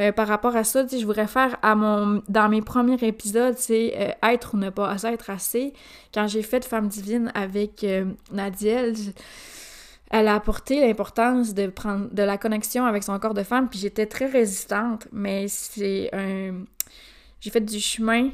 euh, 0.00 0.12
par 0.12 0.28
rapport 0.28 0.56
à 0.56 0.64
ça. 0.64 0.86
Je 0.86 1.04
voudrais 1.04 1.26
faire 1.26 1.58
à 1.60 1.74
mon, 1.74 2.22
dans 2.28 2.48
mes 2.48 2.62
premiers 2.62 3.02
épisodes, 3.02 3.54
c'est 3.58 3.92
euh, 3.96 4.28
être 4.32 4.54
ou 4.54 4.56
ne 4.56 4.70
pas 4.70 4.96
être 5.04 5.28
assez. 5.28 5.74
Quand 6.14 6.26
j'ai 6.26 6.42
fait 6.42 6.64
Femme 6.64 6.88
divine 6.88 7.30
avec 7.34 7.84
euh, 7.84 8.06
elle 10.12 10.26
a 10.26 10.34
apporté 10.34 10.80
l'importance 10.80 11.52
de 11.52 11.66
prendre 11.66 12.08
de 12.12 12.22
la 12.22 12.38
connexion 12.38 12.86
avec 12.86 13.02
son 13.02 13.18
corps 13.18 13.34
de 13.34 13.42
femme, 13.42 13.68
puis 13.68 13.78
j'étais 13.78 14.06
très 14.06 14.26
résistante, 14.26 15.06
mais 15.12 15.46
c'est 15.48 16.08
un... 16.14 16.64
J'ai 17.40 17.50
fait 17.50 17.60
du 17.60 17.78
chemin 17.78 18.30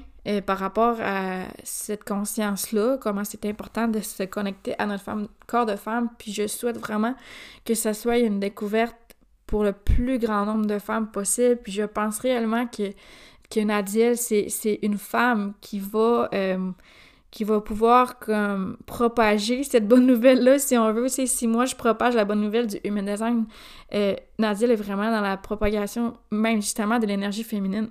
par 0.46 0.58
rapport 0.58 0.96
à 1.00 1.44
cette 1.62 2.02
conscience-là, 2.02 2.96
comment 3.00 3.22
c'est 3.22 3.44
important 3.44 3.86
de 3.86 4.00
se 4.00 4.24
connecter 4.24 4.74
à 4.80 4.86
notre 4.86 5.04
corps 5.46 5.66
de 5.66 5.76
femme, 5.76 6.08
puis 6.18 6.32
je 6.32 6.48
souhaite 6.48 6.78
vraiment 6.78 7.14
que 7.64 7.74
ça 7.74 7.94
soit 7.94 8.18
une 8.18 8.40
découverte 8.40 9.05
pour 9.46 9.64
le 9.64 9.72
plus 9.72 10.18
grand 10.18 10.44
nombre 10.44 10.66
de 10.66 10.78
femmes 10.78 11.10
possible, 11.10 11.60
puis 11.62 11.72
je 11.72 11.82
pense 11.84 12.18
réellement 12.18 12.66
que, 12.66 12.90
que 13.50 14.14
c'est 14.16 14.78
une 14.82 14.98
femme 14.98 15.54
qui 15.60 15.80
va... 15.80 16.28
Euh, 16.32 16.70
qui 17.32 17.44
va 17.44 17.60
pouvoir 17.60 18.18
comme 18.18 18.78
propager 18.86 19.62
cette 19.62 19.86
bonne 19.86 20.06
nouvelle-là, 20.06 20.58
si 20.58 20.78
on 20.78 20.90
veut. 20.90 21.08
Si 21.08 21.46
moi 21.46 21.66
je 21.66 21.74
propage 21.74 22.14
la 22.14 22.24
bonne 22.24 22.40
nouvelle 22.40 22.66
du 22.66 22.78
human 22.82 23.04
design, 23.04 23.44
euh, 23.92 24.14
Nadiel 24.38 24.70
est 24.70 24.76
vraiment 24.76 25.10
dans 25.10 25.20
la 25.20 25.36
propagation 25.36 26.14
même 26.30 26.62
justement 26.62 26.98
de 26.98 27.04
l'énergie 27.04 27.44
féminine. 27.44 27.90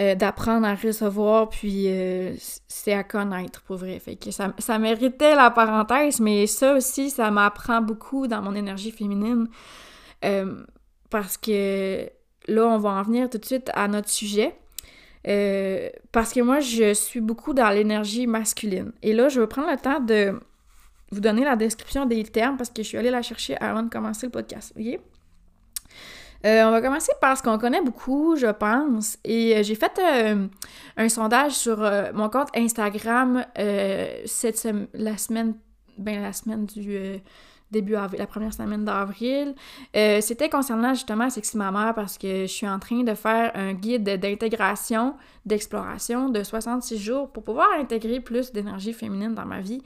Euh, 0.00 0.14
d'apprendre 0.14 0.66
à 0.66 0.74
recevoir, 0.74 1.50
puis 1.50 1.84
euh, 1.86 2.34
c'est 2.66 2.94
à 2.94 3.04
connaître, 3.04 3.60
pour 3.60 3.76
vrai. 3.76 3.98
Fait 3.98 4.16
que 4.16 4.30
ça, 4.30 4.52
ça 4.58 4.78
méritait 4.78 5.34
la 5.34 5.50
parenthèse, 5.50 6.18
mais 6.18 6.46
ça 6.46 6.74
aussi, 6.74 7.10
ça 7.10 7.30
m'apprend 7.30 7.82
beaucoup 7.82 8.26
dans 8.26 8.40
mon 8.40 8.54
énergie 8.54 8.90
féminine. 8.90 9.48
Euh, 10.24 10.64
parce 11.10 11.36
que 11.36 12.08
là, 12.48 12.66
on 12.68 12.78
va 12.78 12.90
en 12.90 13.02
venir 13.02 13.28
tout 13.28 13.38
de 13.38 13.44
suite 13.44 13.70
à 13.74 13.88
notre 13.88 14.08
sujet. 14.08 14.54
parce 16.12 16.32
que 16.32 16.40
moi, 16.40 16.60
je 16.60 16.94
suis 16.94 17.20
beaucoup 17.20 17.54
dans 17.54 17.70
l'énergie 17.70 18.26
masculine. 18.26 18.92
Et 19.02 19.12
là, 19.12 19.28
je 19.28 19.40
vais 19.40 19.46
prendre 19.46 19.70
le 19.70 19.78
temps 19.78 20.00
de 20.00 20.40
vous 21.10 21.20
donner 21.20 21.44
la 21.44 21.56
description 21.56 22.06
des 22.06 22.24
termes 22.24 22.56
parce 22.56 22.70
que 22.70 22.82
je 22.82 22.88
suis 22.88 22.98
allée 22.98 23.10
la 23.10 23.22
chercher 23.22 23.56
avant 23.58 23.82
de 23.82 23.90
commencer 23.90 24.26
le 24.26 24.32
podcast. 24.32 24.72
voyez? 24.74 24.98
Euh, 26.44 26.64
on 26.64 26.72
va 26.72 26.80
commencer 26.80 27.12
par 27.20 27.38
ce 27.38 27.42
qu'on 27.42 27.58
connaît 27.58 27.82
beaucoup, 27.82 28.34
je 28.36 28.48
pense. 28.48 29.16
Et 29.24 29.56
euh, 29.56 29.62
j'ai 29.62 29.76
fait 29.76 29.92
euh, 30.00 30.46
un 30.96 31.08
sondage 31.08 31.52
sur 31.52 31.78
mon 32.14 32.28
compte 32.28 32.48
Instagram 32.56 33.44
cette 34.26 34.68
la 34.94 35.16
semaine, 35.16 35.54
ben 35.98 36.20
la 36.20 36.32
semaine 36.32 36.66
du 36.66 37.20
début 37.72 37.96
avril, 37.96 38.20
la 38.20 38.26
première 38.26 38.54
semaine 38.54 38.84
d'avril. 38.84 39.54
C'était 39.94 40.48
concernant 40.48 40.94
justement 40.94 41.30
Sexy 41.30 41.56
Mama 41.56 41.92
parce 41.94 42.18
que 42.18 42.42
je 42.42 42.52
suis 42.52 42.68
en 42.68 42.78
train 42.78 43.02
de 43.02 43.14
faire 43.14 43.50
un 43.54 43.72
guide 43.72 44.04
d'intégration, 44.04 45.14
d'exploration 45.46 46.28
de 46.28 46.42
66 46.42 46.98
jours 46.98 47.30
pour 47.30 47.42
pouvoir 47.42 47.68
intégrer 47.78 48.20
plus 48.20 48.52
d'énergie 48.52 48.92
féminine 48.92 49.34
dans 49.34 49.46
ma 49.46 49.60
vie. 49.60 49.82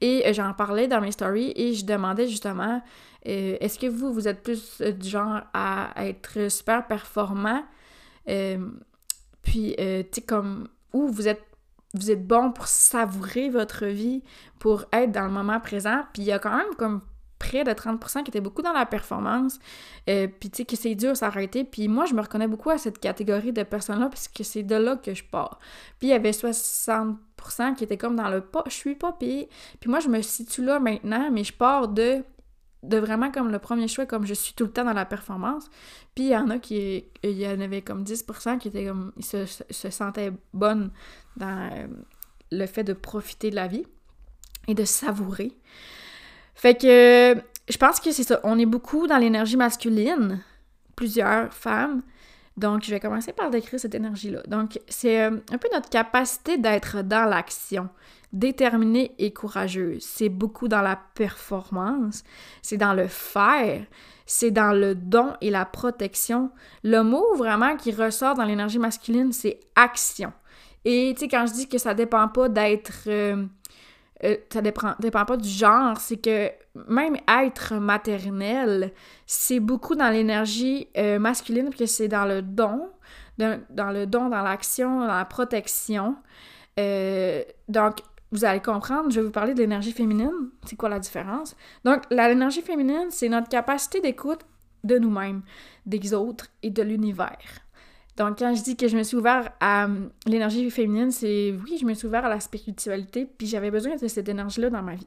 Et 0.00 0.32
j'en 0.34 0.52
parlais 0.52 0.88
dans 0.88 1.00
mes 1.00 1.12
stories 1.12 1.52
et 1.56 1.74
je 1.74 1.86
demandais 1.86 2.28
justement 2.28 2.82
euh, 3.26 3.56
est-ce 3.60 3.78
que 3.78 3.86
vous, 3.86 4.12
vous 4.12 4.28
êtes 4.28 4.42
plus 4.42 4.80
euh, 4.80 4.92
du 4.92 5.08
genre 5.08 5.42
à, 5.52 5.92
être 5.96 6.50
super 6.50 6.86
performant? 6.86 7.64
Euh, 8.28 8.68
puis, 9.42 9.74
tu 9.76 9.84
sais, 10.12 10.20
comme, 10.26 10.68
ou 10.92 11.08
vous 11.08 11.28
êtes, 11.28 11.42
vous 11.94 12.10
êtes 12.10 12.26
bon 12.26 12.52
pour 12.52 12.66
savourer 12.66 13.48
votre 13.48 13.86
vie, 13.86 14.22
pour 14.58 14.84
être 14.92 15.10
dans 15.10 15.24
le 15.24 15.30
moment 15.30 15.58
présent. 15.58 16.02
Puis, 16.12 16.22
il 16.22 16.26
y 16.26 16.32
a 16.32 16.38
quand 16.38 16.56
même 16.56 16.74
comme 16.76 17.00
près 17.38 17.64
de 17.64 17.70
30% 17.70 18.22
qui 18.24 18.30
étaient 18.30 18.40
beaucoup 18.40 18.62
dans 18.62 18.72
la 18.72 18.86
performance. 18.86 19.58
puis, 20.06 20.50
tu 20.50 20.56
sais, 20.58 20.64
que 20.64 20.76
c'est 20.76 20.94
dur 20.94 21.16
s'arrêter. 21.16 21.64
Puis, 21.64 21.88
moi, 21.88 22.06
je 22.06 22.14
me 22.14 22.20
reconnais 22.20 22.48
beaucoup 22.48 22.70
à 22.70 22.78
cette 22.78 22.98
catégorie 22.98 23.52
de 23.52 23.62
personnes-là, 23.62 24.08
parce 24.08 24.28
que 24.28 24.44
c'est 24.44 24.62
de 24.62 24.74
là 24.74 24.96
que 24.96 25.14
je 25.14 25.24
pars. 25.24 25.58
Puis, 25.98 26.08
il 26.08 26.10
y 26.10 26.14
avait 26.14 26.32
60% 26.32 27.16
qui 27.76 27.84
étaient 27.84 27.96
comme 27.96 28.16
dans 28.16 28.28
le 28.28 28.40
pas, 28.40 28.64
je 28.66 28.72
suis 28.72 28.94
pas. 28.94 29.12
Puis, 29.12 29.48
moi, 29.86 30.00
je 30.00 30.08
me 30.08 30.20
situe 30.22 30.64
là 30.64 30.80
maintenant, 30.80 31.30
mais 31.30 31.44
je 31.44 31.52
pars 31.52 31.88
de 31.88 32.24
de 32.82 32.96
vraiment 32.96 33.30
comme 33.30 33.50
le 33.50 33.58
premier 33.58 33.88
choix, 33.88 34.06
comme 34.06 34.26
je 34.26 34.34
suis 34.34 34.54
tout 34.54 34.64
le 34.64 34.70
temps 34.70 34.84
dans 34.84 34.92
la 34.92 35.04
performance. 35.04 35.68
Puis 36.14 36.26
il 36.26 36.30
y 36.30 36.36
en 36.36 36.48
a 36.50 36.58
qui, 36.58 37.04
il 37.22 37.32
y 37.32 37.46
en 37.46 37.60
avait 37.60 37.82
comme 37.82 38.04
10% 38.04 38.58
qui 38.58 38.68
étaient 38.68 38.86
comme, 38.86 39.12
ils 39.16 39.24
se, 39.24 39.46
se 39.46 39.90
sentaient 39.90 40.32
bonnes 40.52 40.90
dans 41.36 41.70
euh, 41.72 41.86
le 42.50 42.66
fait 42.66 42.84
de 42.84 42.92
profiter 42.92 43.50
de 43.50 43.56
la 43.56 43.66
vie 43.66 43.84
et 44.68 44.74
de 44.74 44.84
savourer. 44.84 45.52
Fait 46.58 46.74
que 46.74 47.40
je 47.68 47.76
pense 47.76 48.00
que 48.00 48.10
c'est 48.10 48.24
ça. 48.24 48.40
On 48.42 48.58
est 48.58 48.66
beaucoup 48.66 49.06
dans 49.06 49.16
l'énergie 49.16 49.56
masculine, 49.56 50.42
plusieurs 50.96 51.54
femmes. 51.54 52.02
Donc, 52.56 52.82
je 52.82 52.90
vais 52.90 52.98
commencer 52.98 53.32
par 53.32 53.50
décrire 53.50 53.78
cette 53.78 53.94
énergie-là. 53.94 54.42
Donc, 54.48 54.80
c'est 54.88 55.22
euh, 55.22 55.36
un 55.52 55.58
peu 55.58 55.68
notre 55.72 55.88
capacité 55.88 56.58
d'être 56.58 57.02
dans 57.02 57.26
l'action 57.26 57.88
déterminée 58.32 59.12
et 59.18 59.32
courageuse. 59.32 60.02
C'est 60.02 60.28
beaucoup 60.28 60.66
dans 60.66 60.82
la 60.82 60.98
performance, 61.14 62.24
c'est 62.60 62.76
dans 62.76 62.92
le 62.92 63.06
faire, 63.06 63.86
c'est 64.26 64.50
dans 64.50 64.72
le 64.72 64.96
don 64.96 65.34
et 65.40 65.50
la 65.50 65.64
protection. 65.64 66.50
Le 66.82 67.02
mot 67.04 67.36
vraiment 67.36 67.76
qui 67.76 67.92
ressort 67.92 68.34
dans 68.34 68.44
l'énergie 68.44 68.80
masculine, 68.80 69.32
c'est 69.32 69.60
action. 69.76 70.32
Et 70.84 71.14
tu 71.14 71.20
sais, 71.20 71.28
quand 71.28 71.46
je 71.46 71.52
dis 71.52 71.68
que 71.68 71.78
ça 71.78 71.94
dépend 71.94 72.26
pas 72.26 72.48
d'être. 72.48 73.04
Euh, 73.06 73.46
euh, 74.24 74.36
ça 74.52 74.60
dépend, 74.60 74.94
dépend 74.98 75.24
pas 75.24 75.36
du 75.36 75.48
genre, 75.48 75.98
c'est 75.98 76.16
que 76.16 76.50
même 76.88 77.16
être 77.42 77.74
maternel, 77.74 78.92
c'est 79.26 79.60
beaucoup 79.60 79.94
dans 79.94 80.10
l'énergie 80.10 80.88
euh, 80.96 81.18
masculine, 81.18 81.70
que 81.74 81.86
c'est 81.86 82.08
dans 82.08 82.24
le 82.24 82.42
don, 82.42 82.90
dans, 83.38 83.90
le 83.92 84.06
don, 84.06 84.28
dans 84.28 84.42
l'action, 84.42 85.00
dans 85.00 85.06
la 85.06 85.24
protection. 85.24 86.16
donc, 87.68 87.98
vous 88.30 88.44
allez 88.44 88.60
comprendre, 88.60 89.10
je 89.10 89.20
vais 89.20 89.26
vous 89.26 89.32
parler 89.32 89.54
de 89.54 89.60
l'énergie 89.60 89.92
féminine. 89.92 90.50
C'est 90.66 90.76
quoi 90.76 90.88
la 90.88 90.98
différence? 90.98 91.56
Donc, 91.84 92.02
l'énergie 92.10 92.60
féminine, 92.60 93.06
c'est 93.10 93.28
notre 93.28 93.48
capacité 93.48 94.00
d'écoute 94.00 94.40
de 94.84 94.98
nous-mêmes, 94.98 95.42
des 95.86 96.12
autres 96.12 96.46
et 96.62 96.70
de 96.70 96.82
l'univers. 96.82 97.38
Donc, 98.18 98.40
quand 98.40 98.52
je 98.52 98.62
dis 98.62 98.76
que 98.76 98.88
je 98.88 98.96
me 98.96 99.04
suis 99.04 99.16
ouvert 99.16 99.52
à 99.60 99.84
hum, 99.84 100.10
l'énergie 100.26 100.68
féminine, 100.70 101.12
c'est 101.12 101.54
oui, 101.64 101.78
je 101.80 101.86
me 101.86 101.94
suis 101.94 102.08
ouvert 102.08 102.24
à 102.24 102.28
la 102.28 102.40
spiritualité, 102.40 103.26
puis 103.38 103.46
j'avais 103.46 103.70
besoin 103.70 103.94
de 103.94 104.08
cette 104.08 104.28
énergie-là 104.28 104.70
dans 104.70 104.82
ma 104.82 104.96
vie. 104.96 105.06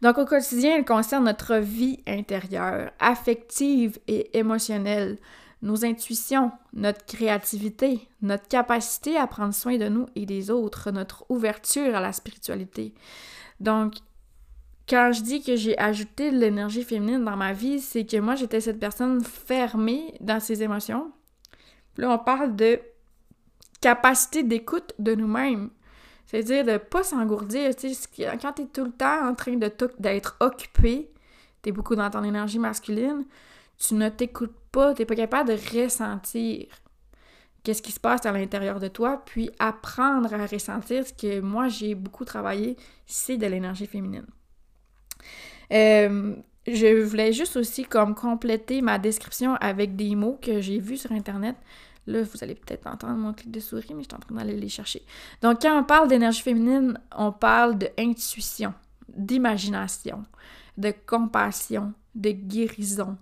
Donc, 0.00 0.16
au 0.16 0.24
quotidien, 0.24 0.76
elle 0.76 0.86
concerne 0.86 1.24
notre 1.24 1.56
vie 1.56 2.00
intérieure, 2.08 2.90
affective 2.98 3.98
et 4.08 4.36
émotionnelle, 4.36 5.18
nos 5.60 5.84
intuitions, 5.84 6.50
notre 6.72 7.04
créativité, 7.04 8.08
notre 8.22 8.48
capacité 8.48 9.16
à 9.18 9.26
prendre 9.26 9.54
soin 9.54 9.76
de 9.76 9.88
nous 9.88 10.06
et 10.16 10.24
des 10.24 10.50
autres, 10.50 10.90
notre 10.90 11.24
ouverture 11.28 11.94
à 11.94 12.00
la 12.00 12.12
spiritualité. 12.12 12.94
Donc, 13.60 13.94
quand 14.88 15.12
je 15.12 15.20
dis 15.20 15.42
que 15.42 15.56
j'ai 15.56 15.78
ajouté 15.78 16.32
de 16.32 16.38
l'énergie 16.38 16.82
féminine 16.82 17.24
dans 17.24 17.36
ma 17.36 17.52
vie, 17.52 17.80
c'est 17.80 18.06
que 18.06 18.16
moi, 18.16 18.34
j'étais 18.34 18.62
cette 18.62 18.80
personne 18.80 19.22
fermée 19.22 20.14
dans 20.20 20.40
ses 20.40 20.62
émotions. 20.62 21.12
Là, 21.96 22.10
on 22.10 22.18
parle 22.18 22.56
de 22.56 22.80
capacité 23.80 24.42
d'écoute 24.42 24.94
de 24.98 25.14
nous-mêmes. 25.14 25.70
C'est-à-dire 26.26 26.64
de 26.64 26.78
pas 26.78 27.02
s'engourdir. 27.02 27.70
Quand 28.40 28.52
tu 28.52 28.62
es 28.62 28.66
tout 28.66 28.84
le 28.84 28.92
temps 28.92 29.28
en 29.28 29.34
train 29.34 29.56
d'être 29.56 30.36
occupé, 30.40 31.12
tu 31.62 31.68
es 31.68 31.72
beaucoup 31.72 31.94
dans 31.94 32.08
ton 32.08 32.24
énergie 32.24 32.58
masculine, 32.58 33.26
tu 33.76 33.94
ne 33.94 34.08
t'écoutes 34.08 34.56
pas, 34.70 34.94
tu 34.94 35.02
n'es 35.02 35.06
pas 35.06 35.16
capable 35.16 35.50
de 35.50 35.82
ressentir 35.82 36.66
qu'est-ce 37.62 37.82
qui 37.82 37.92
se 37.92 38.00
passe 38.00 38.26
à 38.26 38.32
l'intérieur 38.32 38.80
de 38.80 38.88
toi, 38.88 39.22
puis 39.24 39.50
apprendre 39.58 40.32
à 40.34 40.46
ressentir 40.46 41.06
ce 41.06 41.12
que 41.12 41.40
moi 41.40 41.68
j'ai 41.68 41.94
beaucoup 41.94 42.24
travaillé, 42.24 42.76
c'est 43.06 43.36
de 43.36 43.46
l'énergie 43.46 43.86
féminine. 43.86 44.26
Euh, 45.72 46.34
je 46.66 47.02
voulais 47.02 47.32
juste 47.32 47.56
aussi 47.56 47.84
comme 47.84 48.14
compléter 48.14 48.82
ma 48.82 48.98
description 48.98 49.54
avec 49.56 49.96
des 49.96 50.14
mots 50.14 50.38
que 50.40 50.60
j'ai 50.60 50.78
vus 50.78 50.98
sur 50.98 51.12
internet. 51.12 51.56
Là, 52.06 52.22
vous 52.22 52.42
allez 52.42 52.54
peut-être 52.54 52.86
entendre 52.86 53.16
mon 53.16 53.32
clic 53.32 53.50
de 53.50 53.60
souris, 53.60 53.94
mais 53.94 54.02
je 54.02 54.08
suis 54.08 54.16
en 54.16 54.18
train 54.18 54.34
d'aller 54.34 54.56
les 54.56 54.68
chercher. 54.68 55.02
Donc, 55.40 55.62
quand 55.62 55.78
on 55.78 55.84
parle 55.84 56.08
d'énergie 56.08 56.42
féminine, 56.42 56.98
on 57.16 57.30
parle 57.30 57.78
d'intuition, 57.78 58.74
d'imagination, 59.08 60.24
de 60.76 60.92
compassion, 61.06 61.92
de 62.14 62.30
guérison, 62.30 63.16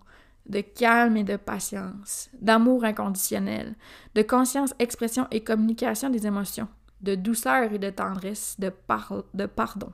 de 0.47 0.61
calme 0.61 1.17
et 1.17 1.25
de 1.25 1.37
patience, 1.37 2.31
d'amour 2.41 2.85
inconditionnel, 2.85 3.75
de 4.15 4.23
conscience, 4.23 4.75
expression 4.79 5.27
et 5.31 5.45
communication 5.45 6.11
des 6.11 6.27
émotions, 6.27 6.69
de 7.03 7.15
douceur 7.15 7.73
et 7.73 7.79
de 7.79 7.91
tendresse, 7.91 8.57
de, 8.59 8.73
de 9.35 9.47
pardon. 9.47 9.93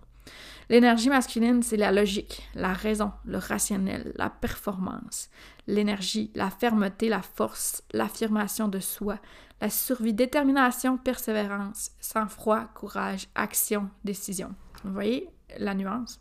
L'énergie 0.68 1.08
masculine, 1.08 1.62
c'est 1.62 1.76
la 1.76 1.92
logique, 1.92 2.48
la 2.54 2.72
raison, 2.72 3.12
le 3.24 3.38
rationnel, 3.38 4.12
la 4.16 4.30
performance, 4.30 5.30
l'énergie, 5.68 6.32
la 6.34 6.50
fermeté, 6.50 7.08
la 7.08 7.22
force, 7.22 7.84
l'affirmation 7.92 8.66
de 8.66 8.80
soi, 8.80 9.18
la 9.60 9.70
survie, 9.70 10.12
détermination, 10.12 10.98
persévérance, 10.98 11.92
sang-froid, 12.00 12.64
courage, 12.74 13.28
action, 13.34 13.88
décision. 14.04 14.54
Vous 14.84 14.92
voyez 14.92 15.30
la 15.58 15.74
nuance? 15.74 16.20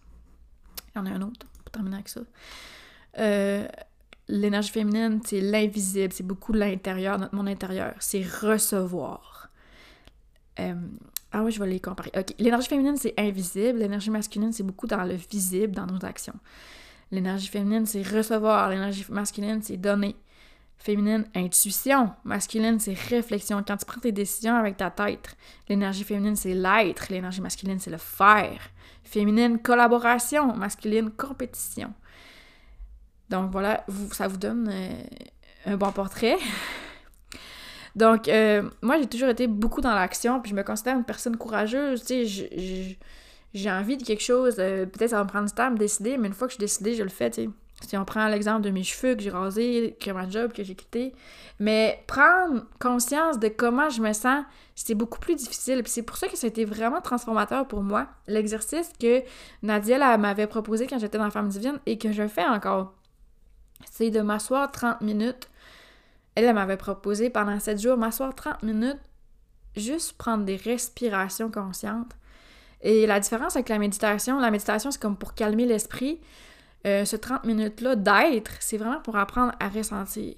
Il 0.94 1.00
y 1.00 1.02
en 1.02 1.06
a 1.08 1.10
un 1.10 1.22
autre 1.22 1.48
pour 1.58 1.72
terminer 1.72 1.96
avec 1.96 2.10
ça. 2.10 2.22
Euh, 3.18 3.68
l'énergie 4.28 4.72
féminine, 4.72 5.22
c'est 5.26 5.42
l'invisible, 5.42 6.14
c'est 6.14 6.24
beaucoup 6.24 6.52
de 6.52 6.60
l'intérieur, 6.60 7.18
notre 7.18 7.36
monde 7.36 7.50
intérieur. 7.50 7.96
C'est 8.00 8.24
recevoir. 8.24 9.50
Euh, 10.60 10.76
ah 11.38 11.44
oui, 11.44 11.52
je 11.52 11.60
vais 11.60 11.68
les 11.68 11.82
comparer. 11.82 12.12
OK. 12.18 12.34
L'énergie 12.40 12.70
féminine, 12.70 12.96
c'est 12.96 13.14
invisible. 13.18 13.80
L'énergie 13.80 14.10
masculine, 14.10 14.54
c'est 14.54 14.64
beaucoup 14.64 14.88
dans 14.88 15.04
le 15.04 15.16
visible, 15.16 15.76
dans 15.76 15.86
nos 15.86 16.06
actions. 16.06 16.40
L'énergie 17.12 17.50
féminine, 17.50 17.86
c'est 17.86 18.04
recevoir. 18.04 18.70
L'énergie 18.70 19.06
masculine, 19.10 19.62
c'est 19.62 19.76
donner. 19.76 20.16
Féminine, 20.78 21.26
intuition. 21.36 22.12
Masculine, 22.24 22.80
c'est 22.80 22.94
réflexion. 22.94 23.62
Quand 23.68 23.76
tu 23.76 23.86
prends 23.86 24.00
tes 24.00 24.14
décisions 24.14 24.56
avec 24.56 24.78
ta 24.78 24.90
tête. 24.90 25.36
L'énergie 25.68 26.06
féminine, 26.06 26.38
c'est 26.38 26.54
l'être. 26.54 27.08
L'énergie 27.10 27.42
masculine, 27.42 27.80
c'est 27.80 27.92
le 27.92 27.98
faire. 27.98 28.62
Féminine, 29.04 29.60
collaboration. 29.60 30.56
Masculine, 30.56 31.12
compétition. 31.12 31.94
Donc 33.30 33.52
voilà, 33.52 33.84
vous, 33.90 34.10
ça 34.14 34.30
vous 34.30 34.38
donne 34.38 34.70
euh, 34.72 35.04
un 35.66 35.76
bon 35.76 35.92
portrait. 35.92 36.38
Donc, 37.96 38.28
euh, 38.28 38.70
moi, 38.82 39.00
j'ai 39.00 39.08
toujours 39.08 39.30
été 39.30 39.48
beaucoup 39.48 39.82
dans 39.82 39.94
l'action, 39.94 40.42
puis 40.42 40.52
je 40.52 40.56
me 40.56 40.64
considère 40.64 40.98
une 40.98 41.06
personne 41.06 41.38
courageuse. 41.38 42.04
Tu 42.04 42.28
sais, 42.28 42.98
j'ai 43.54 43.72
envie 43.72 43.98
de 43.98 44.04
quelque 44.04 44.24
chose. 44.24 44.56
Euh, 44.60 44.86
peut-être 44.86 45.12
ça 45.12 45.18
va 45.18 45.24
me 45.24 45.30
prendre 45.30 45.48
du 45.48 45.54
temps 45.54 45.68
à 45.68 45.70
me 45.70 45.78
décider, 45.78 46.18
mais 46.18 46.28
une 46.28 46.34
fois 46.34 46.48
que 46.48 46.52
je 46.52 46.58
suis 46.58 46.64
décidée, 46.64 46.96
je 46.96 47.04
le 47.04 47.10
fais, 47.10 47.30
tu 47.30 47.44
sais. 47.44 47.50
Si 47.82 47.98
on 47.98 48.06
prend 48.06 48.28
l'exemple 48.28 48.62
de 48.62 48.70
mes 48.70 48.84
cheveux 48.84 49.16
que 49.16 49.22
j'ai 49.22 49.30
rasés, 49.30 49.98
que 50.00 50.10
ma 50.10 50.30
job 50.30 50.54
que 50.54 50.64
j'ai 50.64 50.76
quitté, 50.76 51.14
mais 51.60 52.02
prendre 52.08 52.66
conscience 52.80 53.38
de 53.38 53.50
comment 53.50 53.90
je 53.90 54.02
me 54.02 54.14
sens, 54.14 54.46
c'était 54.76 54.96
beaucoup 54.96 55.20
plus 55.20 55.36
difficile. 55.36 55.84
Puis 55.84 55.92
c'est 55.92 56.02
pour 56.02 56.16
ça 56.16 56.28
que 56.30 56.38
ça 56.38 56.48
a 56.48 56.50
été 56.50 56.64
vraiment 56.64 57.02
transformateur 57.02 57.68
pour 57.68 57.84
moi. 57.84 58.08
L'exercice 58.28 58.92
que 59.00 59.22
Nadia 59.62 60.18
m'avait 60.18 60.48
proposé 60.48 60.88
quand 60.88 61.00
j'étais 61.00 61.18
dans 61.18 61.30
Femme 61.30 61.50
Divine 61.50 61.80
et 61.86 61.98
que 61.98 62.14
je 62.14 62.28
fais 62.28 62.46
encore 62.46 62.94
c'est 63.92 64.10
de 64.10 64.22
m'asseoir 64.22 64.72
30 64.72 65.02
minutes. 65.02 65.50
Elle, 66.36 66.54
m'avait 66.54 66.78
proposé 66.78 67.30
pendant 67.30 67.60
7 67.60 67.82
jours, 67.82 67.98
m'asseoir 67.98 68.36
30 68.36 68.64
minutes, 68.64 69.00
juste 69.76 70.14
prendre 70.18 70.46
des 70.46 70.58
respirations 70.58 71.50
conscientes. 71.50 72.12
Et 72.82 73.08
la 73.08 73.20
différence 73.20 73.56
avec 73.56 73.70
la 73.70 73.80
méditation, 73.80 74.40
la 74.40 74.52
méditation, 74.52 74.92
c'est 74.92 75.02
comme 75.02 75.18
pour 75.18 75.34
calmer 75.34 75.66
l'esprit. 75.66 76.20
Euh, 76.86 77.04
ce 77.06 77.16
30 77.16 77.46
minutes-là 77.46 77.96
d'être, 77.96 78.52
c'est 78.60 78.78
vraiment 78.78 79.00
pour 79.00 79.16
apprendre 79.16 79.54
à 79.60 79.70
ressentir. 79.70 80.36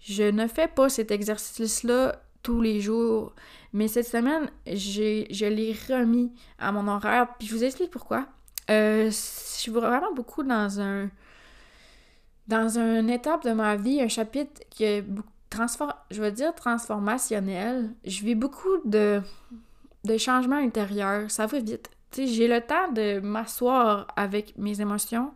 Je 0.00 0.24
ne 0.24 0.46
fais 0.46 0.68
pas 0.68 0.88
cet 0.88 1.10
exercice-là 1.10 2.20
tous 2.42 2.60
les 2.60 2.80
jours, 2.80 3.34
mais 3.72 3.88
cette 3.88 4.06
semaine, 4.06 4.50
je 4.66 5.46
l'ai 5.46 5.76
remis 5.88 6.32
à 6.58 6.70
mon 6.70 6.86
horaire, 6.86 7.28
puis 7.38 7.48
je 7.48 7.54
vous 7.54 7.64
explique 7.64 7.90
pourquoi. 7.90 8.26
Euh, 8.70 9.06
je 9.06 9.10
suis 9.10 9.70
vraiment 9.70 10.12
beaucoup 10.12 10.42
dans 10.42 10.80
un 10.80 11.08
dans 12.48 12.78
une 12.78 13.10
étape 13.10 13.44
de 13.44 13.52
ma 13.52 13.76
vie, 13.76 14.00
un 14.00 14.08
chapitre 14.08 14.60
qui 14.70 14.84
est 14.84 15.04
je 16.10 16.22
veux 16.22 16.30
dire 16.30 16.54
transformationnel, 16.54 17.90
je 18.04 18.22
vis 18.22 18.34
beaucoup 18.34 18.78
de, 18.84 19.20
de 20.04 20.18
changements 20.18 20.56
intérieurs. 20.56 21.30
Ça 21.30 21.46
va 21.46 21.58
vite. 21.60 21.90
J'ai 22.16 22.48
le 22.48 22.60
temps 22.60 22.90
de 22.92 23.20
m'asseoir 23.20 24.06
avec 24.16 24.56
mes 24.56 24.80
émotions 24.80 25.32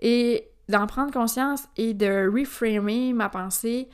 et 0.00 0.46
d'en 0.68 0.86
prendre 0.86 1.12
conscience 1.12 1.64
et 1.76 1.94
de 1.94 2.30
reframer 2.30 3.12
ma 3.12 3.28
pensée 3.28 3.88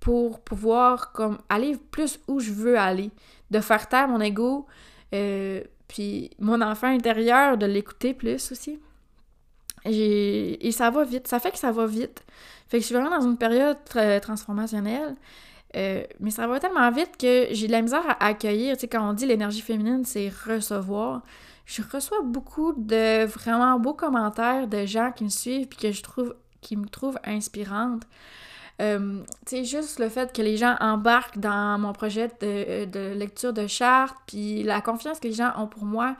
pour 0.00 0.40
pouvoir 0.40 1.12
comme 1.12 1.38
aller 1.48 1.76
plus 1.90 2.20
où 2.28 2.38
je 2.38 2.52
veux 2.52 2.78
aller, 2.78 3.10
de 3.50 3.60
faire 3.60 3.88
taire 3.88 4.08
mon 4.08 4.20
ego, 4.20 4.66
euh, 5.14 5.62
puis 5.88 6.30
mon 6.38 6.60
enfant 6.60 6.88
intérieur, 6.88 7.58
de 7.58 7.66
l'écouter 7.66 8.14
plus 8.14 8.52
aussi. 8.52 8.80
Et, 9.86 10.70
ça 10.72 10.90
va 10.90 11.04
vite. 11.04 11.28
Ça 11.28 11.38
fait 11.40 11.50
que 11.50 11.58
ça 11.58 11.72
va 11.72 11.86
vite. 11.86 12.24
Fait 12.68 12.78
que 12.78 12.82
je 12.82 12.86
suis 12.86 12.94
vraiment 12.94 13.16
dans 13.16 13.26
une 13.26 13.38
période 13.38 13.78
transformationnelle. 14.20 15.14
Euh, 15.76 16.04
mais 16.20 16.30
ça 16.30 16.46
va 16.46 16.58
tellement 16.58 16.90
vite 16.90 17.16
que 17.18 17.48
j'ai 17.50 17.66
de 17.66 17.72
la 17.72 17.82
misère 17.82 18.02
à 18.08 18.26
accueillir. 18.26 18.76
Tu 18.76 18.82
sais, 18.82 18.88
quand 18.88 19.08
on 19.08 19.12
dit 19.12 19.26
l'énergie 19.26 19.60
féminine, 19.60 20.04
c'est 20.04 20.32
recevoir. 20.46 21.22
Je 21.66 21.82
reçois 21.92 22.22
beaucoup 22.22 22.72
de 22.76 23.24
vraiment 23.26 23.78
beaux 23.78 23.94
commentaires 23.94 24.68
de 24.68 24.86
gens 24.86 25.12
qui 25.12 25.24
me 25.24 25.28
suivent 25.28 25.66
puis 25.66 25.78
que 25.78 25.92
je 25.92 26.02
trouve 26.02 26.34
qui 26.60 26.76
me 26.76 26.86
trouvent 26.86 27.18
inspirantes. 27.24 28.02
Euh, 28.80 29.22
tu 29.46 29.56
sais, 29.56 29.64
juste 29.64 29.98
le 29.98 30.08
fait 30.08 30.32
que 30.32 30.42
les 30.42 30.56
gens 30.56 30.76
embarquent 30.80 31.38
dans 31.38 31.78
mon 31.78 31.92
projet 31.92 32.28
de, 32.40 32.84
de 32.84 33.14
lecture 33.14 33.52
de 33.52 33.66
charte, 33.66 34.16
puis 34.26 34.62
la 34.62 34.80
confiance 34.80 35.18
que 35.18 35.28
les 35.28 35.34
gens 35.34 35.52
ont 35.56 35.66
pour 35.66 35.84
moi, 35.84 36.16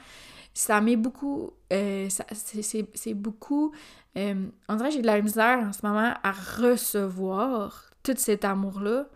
ça 0.57 0.81
met 0.81 0.97
beaucoup. 0.97 1.53
Euh, 1.73 2.09
c'est 2.33 3.15
beaucoup. 3.15 3.73
Euh, 4.17 4.47
on 4.69 4.77
dirait 4.77 4.89
que 4.89 4.95
j'ai 4.95 5.03
de 5.03 5.07
la 5.07 5.21
misère 5.21 5.59
en 5.59 5.73
ce 5.73 5.85
moment 5.85 6.15
à 6.23 6.33
recevoir 6.33 7.91
tout 8.03 8.15
cet 8.17 8.45
amour-là. 8.45 9.07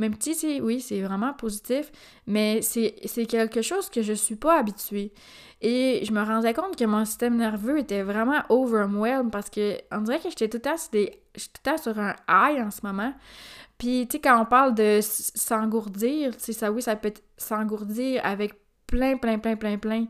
Même 0.00 0.16
petit, 0.16 0.60
oui, 0.60 0.80
c'est 0.80 1.00
vraiment 1.02 1.34
positif, 1.34 1.90
mais 2.26 2.62
c'est 2.62 3.26
quelque 3.26 3.62
chose 3.62 3.90
que 3.90 4.02
je 4.02 4.12
suis 4.12 4.36
pas 4.36 4.58
habituée. 4.58 5.12
Et 5.60 6.02
je 6.04 6.12
me 6.12 6.22
rendais 6.22 6.54
compte 6.54 6.76
que 6.76 6.84
mon 6.84 7.04
système 7.04 7.36
nerveux 7.36 7.78
était 7.78 8.02
vraiment 8.02 8.42
overwhelmed 8.48 9.30
parce 9.30 9.50
que 9.50 9.76
on 9.92 10.00
dirait 10.00 10.18
que 10.18 10.30
j'étais 10.30 10.48
tout 10.48 10.58
tout 10.58 11.70
le 11.70 11.78
sur 11.78 11.98
un 11.98 12.14
high 12.28 12.60
en 12.60 12.70
ce 12.70 12.80
moment. 12.84 13.12
Puis, 13.76 14.06
tu 14.08 14.16
sais, 14.16 14.20
quand 14.20 14.40
on 14.40 14.44
parle 14.44 14.74
de 14.74 14.98
s'engourdir, 15.00 16.36
tu 16.36 16.52
ça, 16.52 16.72
oui, 16.72 16.82
ça 16.82 16.96
peut 16.96 17.14
s'engourdir 17.36 18.20
avec 18.24 18.54
plein, 18.86 19.16
plein, 19.16 19.38
plein, 19.38 19.56
plein, 19.56 19.78
plein 19.78 20.06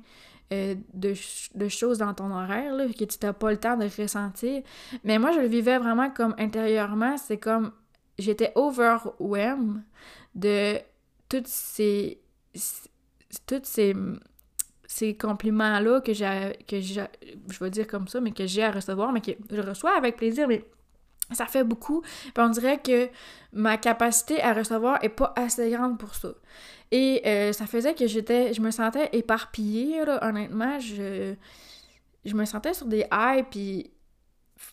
euh, 0.53 0.75
de, 0.95 1.15
de, 1.55 1.69
choses 1.69 1.99
dans 1.99 2.15
ton 2.15 2.31
horaire 2.31 2.75
que 2.99 3.05
tu 3.05 3.19
n'as 3.23 3.33
pas 3.33 3.51
le 3.51 3.59
temps 3.59 3.77
de 3.77 3.85
ressentir. 4.01 4.63
Mais 5.05 5.19
moi, 5.19 5.33
je 5.33 5.41
le 5.41 5.47
vivais 5.47 5.79
vraiment 5.79 6.11
comme 6.11 6.35
intérieurement. 6.39 7.17
C'est 7.19 7.39
comme 7.39 7.73
j'étais 8.19 8.53
overwhelmed 8.55 9.83
de 10.35 10.79
toutes 11.29 11.49
ces. 11.49 12.21
ces 13.65 13.95
ces 14.91 15.15
compliments-là 15.15 16.01
que 16.01 16.15
j'ai, 16.15 16.59
que 16.67 16.81
je 16.81 17.69
dire 17.69 17.87
comme 17.87 18.09
ça, 18.09 18.23
mais 18.23 18.33
que 18.33 18.47
j'ai 18.47 18.65
à 18.65 18.71
recevoir, 18.71 19.13
mais 19.13 19.21
que 19.21 19.33
je 19.51 19.61
reçois 19.61 19.95
avec 19.95 20.17
plaisir, 20.17 20.49
mais 20.49 20.65
ça 21.33 21.47
fait 21.47 21.65
beaucoup. 21.65 22.03
On 22.37 22.49
dirait 22.49 22.79
que 22.79 23.09
ma 23.53 23.77
capacité 23.77 24.43
à 24.43 24.53
recevoir 24.53 24.99
est 25.03 25.09
pas 25.09 25.33
assez 25.37 25.71
grande 25.71 25.99
pour 25.99 26.15
ça. 26.15 26.31
Et 26.91 27.23
euh, 27.27 27.53
ça 27.53 27.67
faisait 27.67 27.95
que 27.95 28.07
j'étais, 28.07 28.55
je 28.55 28.61
me 28.61 28.71
sentais 28.71 29.11
éparpillée, 29.13 30.05
là, 30.05 30.27
honnêtement. 30.27 30.79
Je, 30.81 31.35
je 32.25 32.35
me 32.35 32.45
sentais 32.45 32.75
sur 32.75 32.87
des 32.87 33.05
highs, 33.11 33.45
puis, 33.51 33.91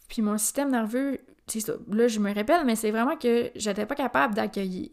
puis 0.08 0.22
mon 0.22 0.38
système 0.38 0.72
nerveux, 0.72 1.20
c'est 1.48 1.60
ça. 1.60 1.74
Là, 1.92 2.08
je 2.08 2.20
me 2.20 2.34
répète, 2.34 2.62
mais 2.66 2.76
c'est 2.76 2.92
vraiment 2.92 3.18
que 3.18 3.52
j'étais 3.56 3.86
pas 3.86 3.96
capable 3.96 4.34
d'accueillir. 4.34 4.90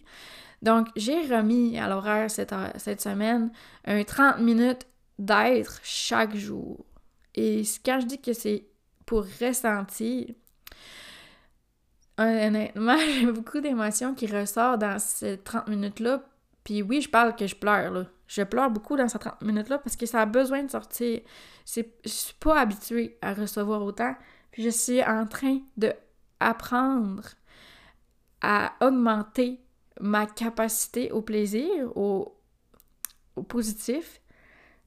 Donc, 0.62 0.88
j'ai 0.96 1.20
remis 1.22 1.78
à 1.78 1.88
l'horaire 1.88 2.30
cette, 2.30 2.54
cette 2.76 3.00
semaine 3.00 3.50
un 3.84 4.02
30 4.02 4.38
minutes 4.38 4.86
d'être 5.18 5.80
chaque 5.82 6.36
jour. 6.36 6.84
Et 7.34 7.62
quand 7.84 8.00
je 8.00 8.06
dis 8.06 8.20
que 8.20 8.32
c'est 8.32 8.66
pour 9.06 9.24
ressentir, 9.40 10.26
honnêtement, 12.18 12.98
j'ai 13.20 13.30
beaucoup 13.30 13.60
d'émotions 13.60 14.14
qui 14.14 14.26
ressortent 14.26 14.80
dans 14.80 14.98
ces 14.98 15.38
30 15.38 15.68
minutes-là 15.68 16.22
puis 16.64 16.82
oui, 16.82 17.00
je 17.00 17.08
parle 17.08 17.34
que 17.34 17.46
je 17.46 17.56
pleure, 17.56 17.90
là. 17.90 18.06
Je 18.28 18.42
pleure 18.42 18.70
beaucoup 18.70 18.96
dans 18.96 19.08
ces 19.08 19.18
30 19.18 19.42
minutes-là 19.42 19.78
parce 19.78 19.96
que 19.96 20.06
ça 20.06 20.22
a 20.22 20.26
besoin 20.26 20.62
de 20.62 20.70
sortir. 20.70 21.20
Je 21.66 21.82
suis 22.06 22.34
pas 22.40 22.60
habituée 22.60 23.18
à 23.20 23.34
recevoir 23.34 23.82
autant. 23.82 24.14
Puis 24.52 24.62
je 24.62 24.70
suis 24.70 25.02
en 25.02 25.26
train 25.26 25.58
de 25.76 25.92
apprendre 26.40 27.22
à 28.40 28.72
augmenter 28.80 29.60
ma 30.00 30.26
capacité 30.26 31.12
au 31.12 31.20
plaisir, 31.20 31.96
au, 31.96 32.34
au 33.36 33.42
positif. 33.42 34.20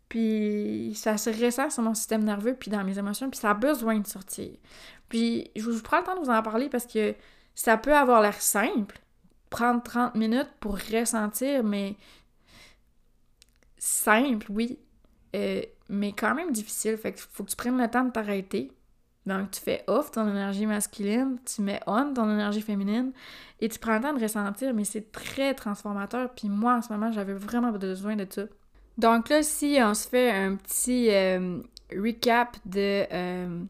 Puis 0.09 0.93
ça 0.95 1.17
se 1.17 1.29
ressent 1.29 1.69
sur 1.69 1.83
mon 1.83 1.93
système 1.93 2.23
nerveux, 2.23 2.55
puis 2.55 2.69
dans 2.69 2.83
mes 2.83 2.97
émotions, 2.97 3.29
puis 3.29 3.39
ça 3.39 3.51
a 3.51 3.53
besoin 3.53 3.99
de 3.99 4.07
sortir. 4.07 4.51
Puis 5.09 5.51
je 5.55 5.69
vous 5.69 5.81
prends 5.81 5.99
le 5.99 6.03
temps 6.03 6.15
de 6.15 6.25
vous 6.25 6.31
en 6.31 6.41
parler 6.41 6.69
parce 6.69 6.85
que 6.85 7.15
ça 7.53 7.77
peut 7.77 7.95
avoir 7.95 8.21
l'air 8.21 8.41
simple, 8.41 8.99
prendre 9.49 9.81
30 9.83 10.15
minutes 10.15 10.51
pour 10.59 10.77
ressentir, 10.77 11.63
mais 11.63 11.95
simple, 13.77 14.47
oui. 14.49 14.79
Euh, 15.35 15.61
mais 15.89 16.13
quand 16.13 16.33
même 16.33 16.51
difficile. 16.51 16.97
Fait 16.97 17.13
qu'il 17.13 17.21
faut 17.21 17.43
que 17.43 17.49
tu 17.49 17.55
prennes 17.55 17.77
le 17.77 17.89
temps 17.89 18.03
de 18.03 18.11
t'arrêter. 18.11 18.71
Donc, 19.25 19.51
tu 19.51 19.61
fais 19.61 19.83
off 19.87 20.11
ton 20.11 20.27
énergie 20.29 20.67
masculine, 20.67 21.39
tu 21.45 21.63
mets 21.63 21.79
on 21.87 22.13
ton 22.13 22.29
énergie 22.29 22.61
féminine 22.61 23.11
et 23.59 23.69
tu 23.69 23.79
prends 23.79 23.95
le 23.95 24.01
temps 24.01 24.13
de 24.13 24.21
ressentir, 24.21 24.73
mais 24.73 24.83
c'est 24.83 25.11
très 25.11 25.55
transformateur. 25.55 26.29
Puis 26.35 26.47
moi, 26.47 26.75
en 26.75 26.81
ce 26.83 26.93
moment, 26.93 27.11
j'avais 27.11 27.33
vraiment 27.33 27.71
besoin 27.71 28.15
de 28.15 28.27
ça. 28.29 28.43
Donc 28.99 29.29
là, 29.29 29.41
si 29.41 29.79
on 29.81 29.93
se 29.95 30.07
fait 30.07 30.29
un 30.29 30.55
petit 30.55 31.09
euh, 31.09 31.59
recap 31.91 32.55
de 32.65 33.05
euh, 33.11 33.63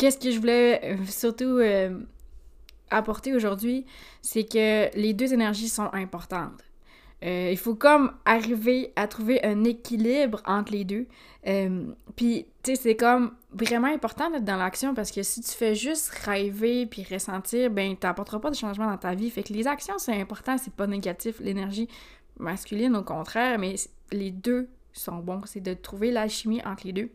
qu'est-ce 0.00 0.18
que 0.18 0.30
je 0.30 0.38
voulais 0.38 0.80
euh, 0.82 0.96
surtout 1.06 1.60
apporter 2.90 3.34
aujourd'hui, 3.34 3.84
c'est 4.22 4.44
que 4.44 4.96
les 4.96 5.12
deux 5.12 5.34
énergies 5.34 5.68
sont 5.68 5.92
importantes. 5.92 6.64
il 7.22 7.58
faut 7.58 7.74
comme 7.74 8.12
arriver 8.24 8.92
à 8.96 9.06
trouver 9.06 9.44
un 9.44 9.62
équilibre 9.64 10.40
entre 10.46 10.72
les 10.72 10.84
deux. 10.84 11.06
puis, 12.16 12.46
tu 12.62 12.74
sais, 12.74 12.76
c'est 12.76 12.96
comme 12.96 13.32
vraiment 13.52 13.88
important 13.88 14.30
d'être 14.30 14.44
dans 14.44 14.56
l'action 14.56 14.94
parce 14.94 15.10
que 15.10 15.22
si 15.22 15.40
tu 15.42 15.50
fais 15.50 15.74
juste 15.74 16.08
rêver 16.10 16.86
puis 16.86 17.06
ressentir, 17.08 17.70
ben, 17.70 17.96
t'apporteras 17.96 18.40
pas 18.40 18.50
de 18.50 18.56
changement 18.56 18.86
dans 18.86 18.96
ta 18.96 19.14
vie. 19.14 19.30
Fait 19.30 19.42
que 19.42 19.52
les 19.52 19.66
actions, 19.66 19.98
c'est 19.98 20.18
important, 20.18 20.56
c'est 20.58 20.72
pas 20.72 20.86
négatif. 20.86 21.40
L'énergie 21.40 21.88
masculine, 22.38 22.96
au 22.96 23.02
contraire, 23.02 23.58
mais 23.58 23.74
les 24.12 24.30
deux 24.30 24.68
sont 24.92 25.18
bons. 25.18 25.42
C'est 25.46 25.60
de 25.60 25.74
trouver 25.74 26.10
l'alchimie 26.10 26.62
entre 26.64 26.86
les 26.86 26.92
deux. 26.92 27.10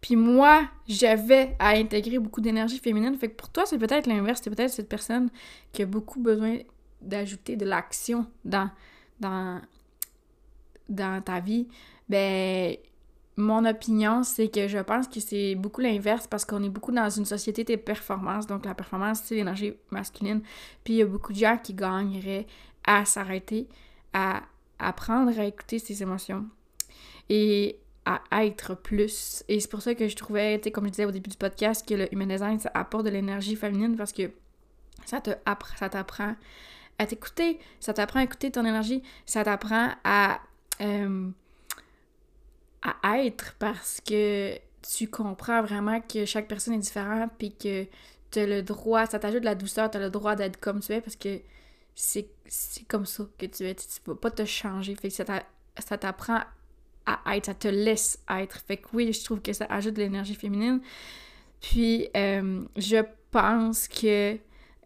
Puis 0.00 0.16
moi, 0.16 0.68
j'avais 0.88 1.56
à 1.58 1.70
intégrer 1.70 2.18
beaucoup 2.18 2.40
d'énergie 2.40 2.78
féminine. 2.78 3.16
Fait 3.16 3.28
que 3.28 3.36
pour 3.36 3.50
toi, 3.50 3.64
c'est 3.66 3.78
peut-être 3.78 4.06
l'inverse. 4.06 4.40
C'est 4.42 4.50
peut-être 4.50 4.70
cette 4.70 4.88
personne 4.88 5.30
qui 5.72 5.82
a 5.82 5.86
beaucoup 5.86 6.20
besoin 6.20 6.58
d'ajouter 7.02 7.56
de 7.56 7.66
l'action 7.66 8.26
dans, 8.44 8.70
dans, 9.20 9.60
dans 10.88 11.22
ta 11.22 11.40
vie. 11.40 11.68
Ben, 12.08 12.76
mon 13.36 13.64
opinion, 13.64 14.22
c'est 14.22 14.48
que 14.48 14.68
je 14.68 14.78
pense 14.78 15.06
que 15.06 15.20
c'est 15.20 15.54
beaucoup 15.54 15.80
l'inverse 15.80 16.26
parce 16.26 16.44
qu'on 16.44 16.62
est 16.62 16.68
beaucoup 16.70 16.92
dans 16.92 17.10
une 17.10 17.26
société 17.26 17.64
de 17.64 17.76
performance. 17.76 18.46
Donc, 18.46 18.64
la 18.64 18.74
performance, 18.74 19.20
c'est 19.24 19.34
l'énergie 19.34 19.74
masculine. 19.90 20.40
Puis, 20.82 20.94
il 20.94 20.96
y 20.96 21.02
a 21.02 21.06
beaucoup 21.06 21.32
de 21.32 21.38
gens 21.38 21.58
qui 21.58 21.74
gagneraient 21.74 22.46
à 22.84 23.04
s'arrêter, 23.04 23.68
à 24.14 24.42
apprendre 24.78 25.38
à 25.38 25.44
écouter 25.44 25.78
ses 25.78 26.02
émotions 26.02 26.46
et 27.30 27.79
à 28.04 28.44
être 28.44 28.74
plus. 28.74 29.44
Et 29.48 29.60
c'est 29.60 29.70
pour 29.70 29.82
ça 29.82 29.94
que 29.94 30.08
je 30.08 30.16
trouvais, 30.16 30.60
tu 30.60 30.70
comme 30.70 30.86
je 30.86 30.90
disais 30.90 31.04
au 31.04 31.10
début 31.10 31.30
du 31.30 31.36
podcast, 31.36 31.86
que 31.86 31.94
le 31.94 32.12
human 32.12 32.28
design, 32.28 32.58
ça 32.58 32.70
apporte 32.74 33.04
de 33.04 33.10
l'énergie 33.10 33.56
féminine 33.56 33.96
parce 33.96 34.12
que 34.12 34.30
ça 35.04 35.20
te 35.20 35.30
ça 35.76 35.88
t'apprend 35.88 36.34
à 36.98 37.06
t'écouter, 37.06 37.58
ça 37.78 37.92
t'apprend 37.92 38.20
à 38.20 38.24
écouter 38.24 38.50
ton 38.50 38.64
énergie, 38.64 39.02
ça 39.26 39.44
t'apprend 39.44 39.90
à, 40.04 40.40
euh, 40.80 41.30
à 42.82 43.18
être 43.24 43.54
parce 43.58 44.00
que 44.00 44.58
tu 44.82 45.08
comprends 45.08 45.62
vraiment 45.62 46.00
que 46.00 46.24
chaque 46.24 46.48
personne 46.48 46.74
est 46.74 46.78
différente 46.78 47.30
puis 47.38 47.54
que 47.54 47.86
tu 48.30 48.38
as 48.38 48.46
le 48.46 48.62
droit, 48.62 49.06
ça 49.06 49.18
t'ajoute 49.18 49.40
de 49.40 49.44
la 49.44 49.54
douceur, 49.54 49.90
tu 49.90 49.98
as 49.98 50.00
le 50.00 50.10
droit 50.10 50.36
d'être 50.36 50.58
comme 50.58 50.80
tu 50.80 50.92
es 50.92 51.00
parce 51.00 51.16
que 51.16 51.40
c'est 51.94 52.28
comme 52.88 53.06
ça 53.06 53.24
que 53.38 53.46
tu 53.46 53.64
es. 53.64 53.74
Tu, 53.74 54.00
peux 54.02 54.14
pas 54.14 54.30
te 54.30 54.44
changer. 54.44 54.94
Fait 54.94 55.08
que 55.08 55.14
ça 55.14 55.98
t'apprend 55.98 56.40
à 57.24 57.36
être, 57.36 57.46
ça 57.46 57.54
te 57.54 57.68
laisse 57.68 58.18
être. 58.28 58.58
Fait 58.66 58.76
que 58.76 58.88
oui, 58.92 59.12
je 59.12 59.24
trouve 59.24 59.40
que 59.40 59.52
ça 59.52 59.66
ajoute 59.68 59.94
de 59.94 60.02
l'énergie 60.02 60.34
féminine. 60.34 60.80
Puis, 61.60 62.08
euh, 62.16 62.62
je 62.76 62.98
pense 63.30 63.88
que 63.88 64.38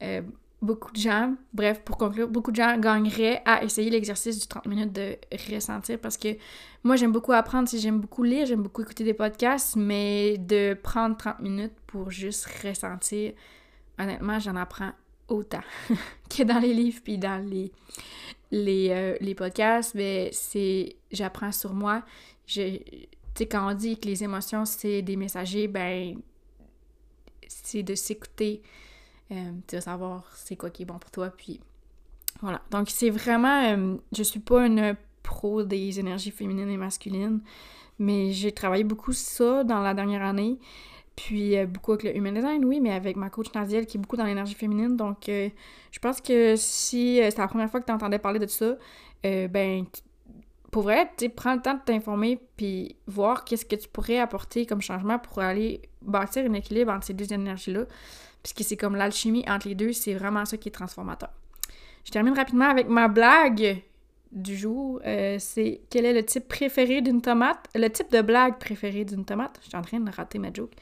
euh, 0.02 0.22
beaucoup 0.60 0.90
de 0.92 0.96
gens, 0.96 1.34
bref, 1.52 1.80
pour 1.84 1.96
conclure, 1.98 2.28
beaucoup 2.28 2.50
de 2.50 2.56
gens 2.56 2.76
gagneraient 2.78 3.42
à 3.44 3.62
essayer 3.62 3.90
l'exercice 3.90 4.38
du 4.38 4.46
30 4.46 4.66
minutes 4.66 4.92
de 4.92 5.16
ressentir 5.52 5.98
parce 5.98 6.16
que 6.16 6.36
moi, 6.82 6.96
j'aime 6.96 7.12
beaucoup 7.12 7.32
apprendre, 7.32 7.68
j'aime 7.72 8.00
beaucoup 8.00 8.22
lire, 8.22 8.46
j'aime 8.46 8.62
beaucoup 8.62 8.82
écouter 8.82 9.04
des 9.04 9.14
podcasts, 9.14 9.76
mais 9.76 10.38
de 10.38 10.74
prendre 10.74 11.16
30 11.16 11.40
minutes 11.40 11.74
pour 11.86 12.10
juste 12.10 12.46
ressentir, 12.62 13.32
honnêtement, 13.98 14.38
j'en 14.38 14.56
apprends 14.56 14.92
autant 15.28 15.62
que 16.28 16.42
dans 16.42 16.58
les 16.58 16.74
livres 16.74 17.00
puis 17.02 17.18
dans 17.18 17.44
les, 17.44 17.72
les, 18.50 18.90
euh, 18.90 19.16
les 19.20 19.34
podcasts, 19.34 19.94
mais 19.94 20.30
c'est 20.32 20.96
j'apprends 21.10 21.52
sur 21.52 21.74
moi. 21.74 22.02
Quand 22.48 23.70
on 23.70 23.74
dit 23.74 23.98
que 23.98 24.06
les 24.06 24.22
émotions, 24.22 24.64
c'est 24.64 25.02
des 25.02 25.16
messagers, 25.16 25.68
ben 25.68 26.16
c'est 27.48 27.82
de 27.82 27.94
s'écouter. 27.94 28.62
Euh, 29.32 29.52
tu 29.66 29.76
vas 29.76 29.80
savoir 29.80 30.30
c'est 30.36 30.56
quoi 30.56 30.70
qui 30.70 30.82
est 30.82 30.86
bon 30.86 30.98
pour 30.98 31.10
toi, 31.10 31.30
puis 31.30 31.60
voilà. 32.40 32.62
Donc 32.70 32.90
c'est 32.90 33.10
vraiment... 33.10 33.64
Euh, 33.64 33.96
je 34.12 34.22
suis 34.22 34.40
pas 34.40 34.66
une 34.66 34.96
pro 35.22 35.62
des 35.62 35.98
énergies 35.98 36.30
féminines 36.30 36.68
et 36.68 36.76
masculines, 36.76 37.40
mais 37.98 38.32
j'ai 38.32 38.52
travaillé 38.52 38.84
beaucoup 38.84 39.12
ça 39.12 39.64
dans 39.64 39.80
la 39.80 39.94
dernière 39.94 40.22
année. 40.22 40.58
Puis 41.16 41.56
euh, 41.56 41.66
beaucoup 41.66 41.92
avec 41.92 42.04
le 42.04 42.16
human 42.16 42.34
design, 42.34 42.64
oui, 42.64 42.80
mais 42.80 42.92
avec 42.92 43.16
ma 43.16 43.30
coach 43.30 43.52
Naziel 43.54 43.86
qui 43.86 43.96
est 43.96 44.00
beaucoup 44.00 44.16
dans 44.16 44.24
l'énergie 44.24 44.54
féminine. 44.54 44.96
Donc 44.96 45.28
euh, 45.28 45.48
je 45.92 45.98
pense 45.98 46.20
que 46.20 46.56
si 46.56 47.20
euh, 47.20 47.30
c'est 47.30 47.38
la 47.38 47.48
première 47.48 47.70
fois 47.70 47.80
que 47.80 47.86
tu 47.86 47.92
entendais 47.92 48.18
parler 48.18 48.38
de 48.38 48.46
ça, 48.46 48.76
ben 49.22 49.86
pour 50.70 50.82
vrai, 50.82 51.10
tu 51.16 51.30
prends 51.30 51.54
le 51.54 51.62
temps 51.62 51.74
de 51.74 51.80
t'informer 51.82 52.38
puis 52.56 52.96
voir 53.06 53.44
qu'est-ce 53.44 53.64
que 53.64 53.76
tu 53.76 53.88
pourrais 53.88 54.18
apporter 54.18 54.66
comme 54.66 54.82
changement 54.82 55.18
pour 55.18 55.38
aller 55.38 55.80
bâtir 56.02 56.44
un 56.44 56.52
équilibre 56.52 56.92
entre 56.92 57.06
ces 57.06 57.14
deux 57.14 57.32
énergies-là. 57.32 57.84
Puisque 58.42 58.68
c'est 58.68 58.76
comme 58.76 58.96
l'alchimie 58.96 59.44
entre 59.48 59.68
les 59.68 59.74
deux, 59.74 59.92
c'est 59.92 60.12
vraiment 60.14 60.44
ça 60.44 60.58
qui 60.58 60.68
est 60.68 60.72
transformateur. 60.72 61.30
Je 62.04 62.10
termine 62.10 62.34
rapidement 62.34 62.68
avec 62.68 62.88
ma 62.88 63.08
blague 63.08 63.82
du 64.34 64.56
jour. 64.56 65.00
c'est 65.38 65.80
quel 65.90 66.04
est 66.04 66.12
le 66.12 66.24
type 66.24 66.48
préféré 66.48 67.00
d'une 67.00 67.22
tomate? 67.22 67.68
Le 67.74 67.88
type 67.88 68.10
de 68.10 68.20
blague 68.20 68.58
préféré 68.58 69.04
d'une 69.04 69.24
tomate? 69.24 69.58
Je 69.62 69.68
suis 69.68 69.76
en 69.76 69.82
train 69.82 70.00
de 70.00 70.10
rater 70.10 70.38
ma 70.38 70.52
joke 70.52 70.72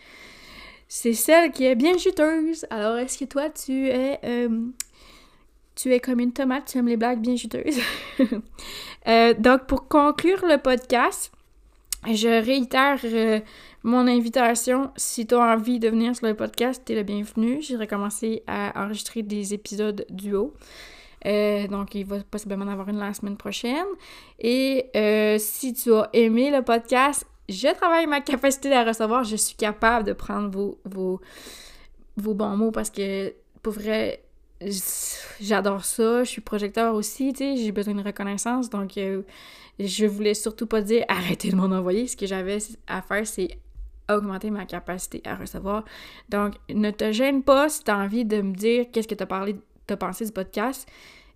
c'est 0.95 1.15
celle 1.15 1.53
qui 1.53 1.65
est 1.65 1.75
bien 1.75 1.97
juteuse. 1.97 2.67
Alors, 2.69 2.99
est-ce 2.99 3.17
que 3.17 3.25
toi, 3.25 3.49
tu 3.49 3.89
es... 3.89 4.21
Euh, 4.25 4.67
tu 5.75 5.91
es 5.91 6.01
comme 6.01 6.21
une 6.21 6.35
tomate, 6.35 6.67
tu 6.67 6.77
aimes 6.77 6.89
les 6.89 6.99
blagues 6.99 7.21
bien 7.21 7.35
juteuses? 7.35 7.81
Euh, 9.09 9.35
donc, 9.35 9.67
pour 9.67 9.89
conclure 9.89 10.45
le 10.47 10.59
podcast, 10.59 11.33
je 12.07 12.29
réitère 12.45 13.01
euh, 13.03 13.41
mon 13.83 14.07
invitation. 14.07 14.93
Si 14.97 15.27
tu 15.27 15.35
as 15.35 15.41
envie 15.41 15.81
de 15.81 15.89
venir 15.89 16.15
sur 16.15 16.29
le 16.29 16.35
podcast, 16.35 16.83
tu 16.87 16.93
es 16.93 16.95
le 16.95 17.03
bienvenu. 17.03 17.61
J'ai 17.63 17.75
recommencé 17.75 18.45
à 18.47 18.85
enregistrer 18.85 19.23
des 19.23 19.55
épisodes 19.55 20.07
duo. 20.09 20.55
Donc, 21.25 21.95
il 21.95 22.05
va 22.05 22.19
possiblement 22.31 22.65
en 22.65 22.69
avoir 22.69 22.89
une 22.89 22.99
la 22.99 23.15
semaine 23.15 23.37
prochaine. 23.37 23.87
Et 24.39 24.91
si 25.39 25.75
tu 25.75 25.93
as 25.93 26.09
aimé 26.13 26.51
le 26.51 26.63
podcast, 26.63 27.27
je 27.49 27.69
travaille 27.75 28.07
ma 28.07 28.21
capacité 28.21 28.73
à 28.73 28.85
recevoir, 28.85 29.25
je 29.25 29.37
suis 29.37 29.57
capable 29.57 30.07
de 30.07 30.13
prendre 30.13 30.51
vos, 30.51 30.79
vos, 30.85 31.21
vos 32.17 32.35
bons 32.35 32.57
mots 32.57 32.71
parce 32.71 32.91
que 32.91 33.35
pour 33.63 33.73
vrai, 33.73 34.23
j'adore 35.41 35.85
ça, 35.85 36.25
je 36.25 36.29
suis 36.29 36.41
projecteur 36.41 36.95
aussi, 36.95 37.33
tu 37.33 37.39
sais, 37.39 37.57
j'ai 37.57 37.73
besoin 37.73 37.95
de 37.95 38.03
reconnaissance, 38.03 38.71
donc 38.71 38.97
euh, 38.97 39.23
je 39.79 40.07
voulais 40.07 40.35
surtout 40.35 40.67
pas 40.67 40.81
dire 40.81 41.05
arrêtez 41.09 41.51
de 41.51 41.57
m'en 41.57 41.65
envoyer, 41.65 42.07
ce 42.07 42.17
que 42.17 42.27
j'avais 42.27 42.59
à 42.87 43.03
faire, 43.03 43.27
c'est 43.27 43.59
augmenter 44.11 44.51
ma 44.51 44.67
capacité 44.67 45.23
à 45.25 45.37
recevoir. 45.37 45.85
Donc, 46.29 46.55
ne 46.69 46.91
te 46.91 47.13
gêne 47.13 47.43
pas 47.43 47.69
si 47.69 47.85
tu 47.85 47.91
as 47.91 47.97
envie 47.97 48.25
de 48.25 48.43
me 48.43 48.53
dire 48.55 48.87
qu'est-ce 48.93 49.09
que 49.09 49.15
tu 49.15 49.23
as 49.23 49.27
parlé, 49.27 49.57
as 49.91 49.97
pensé 49.97 50.25
du 50.25 50.33
podcast. 50.33 50.89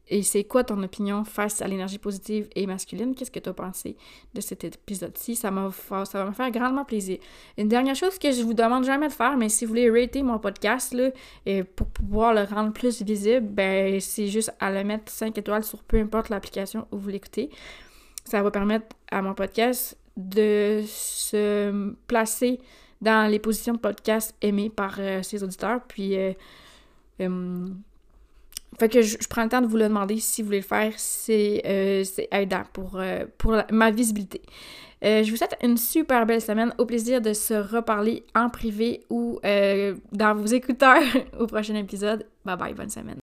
Et 0.08 0.22
c'est 0.22 0.44
quoi 0.44 0.62
ton 0.62 0.80
opinion 0.84 1.24
face 1.24 1.60
à 1.60 1.66
l'énergie 1.66 1.98
positive 1.98 2.48
et 2.54 2.66
masculine? 2.66 3.14
Qu'est-ce 3.14 3.30
que 3.30 3.40
tu 3.40 3.48
as 3.48 3.52
pensé 3.52 3.96
de 4.34 4.40
cet 4.40 4.62
épisode-ci? 4.62 5.34
Ça, 5.34 5.50
ça 6.04 6.18
va 6.18 6.26
me 6.26 6.32
faire 6.32 6.50
grandement 6.52 6.84
plaisir. 6.84 7.18
Une 7.58 7.66
dernière 7.66 7.96
chose 7.96 8.16
que 8.18 8.30
je 8.30 8.42
vous 8.42 8.54
demande 8.54 8.84
jamais 8.84 9.08
de 9.08 9.12
faire, 9.12 9.36
mais 9.36 9.48
si 9.48 9.64
vous 9.64 9.70
voulez 9.70 9.90
rater 9.90 10.22
mon 10.22 10.38
podcast 10.38 10.94
là, 10.94 11.10
et 11.44 11.64
pour 11.64 11.88
pouvoir 11.88 12.34
le 12.34 12.44
rendre 12.44 12.72
plus 12.72 13.02
visible, 13.02 13.48
ben 13.48 14.00
c'est 14.00 14.28
juste 14.28 14.54
à 14.60 14.70
le 14.70 14.84
mettre 14.84 15.10
5 15.10 15.36
étoiles 15.38 15.64
sur 15.64 15.82
peu 15.82 15.98
importe 15.98 16.28
l'application 16.28 16.86
où 16.92 16.98
vous 16.98 17.08
l'écoutez. 17.08 17.50
Ça 18.24 18.42
va 18.42 18.52
permettre 18.52 18.86
à 19.10 19.22
mon 19.22 19.34
podcast 19.34 19.98
de 20.16 20.82
se 20.86 21.92
placer 22.06 22.60
dans 23.00 23.30
les 23.30 23.38
positions 23.38 23.74
de 23.74 23.78
podcast 23.78 24.34
aimées 24.40 24.70
par 24.70 24.96
euh, 24.98 25.22
ses 25.22 25.42
auditeurs. 25.42 25.80
Puis 25.86 26.16
euh, 26.16 26.32
euh, 27.20 27.68
fait 28.78 28.88
que 28.88 29.02
je, 29.02 29.16
prends 29.28 29.44
le 29.44 29.48
temps 29.48 29.60
de 29.60 29.66
vous 29.66 29.76
le 29.76 29.84
demander 29.84 30.18
si 30.18 30.42
vous 30.42 30.46
voulez 30.46 30.60
le 30.60 30.64
faire. 30.64 30.92
C'est 30.96 31.62
euh, 31.64 32.04
aidant 32.30 32.64
pour, 32.72 32.96
euh, 32.96 33.24
pour 33.38 33.56
ma 33.70 33.90
visibilité. 33.90 34.42
Euh, 35.04 35.22
je 35.22 35.30
vous 35.30 35.36
souhaite 35.36 35.56
une 35.62 35.76
super 35.76 36.26
belle 36.26 36.40
semaine. 36.40 36.74
Au 36.78 36.86
plaisir 36.86 37.20
de 37.20 37.32
se 37.32 37.54
reparler 37.54 38.24
en 38.34 38.48
privé 38.48 39.04
ou 39.10 39.40
dans 40.12 40.34
vos 40.34 40.46
écouteurs 40.46 41.02
au 41.38 41.46
prochain 41.46 41.74
épisode. 41.74 42.26
Bye 42.44 42.56
bye, 42.56 42.74
bonne 42.74 42.90
semaine. 42.90 43.18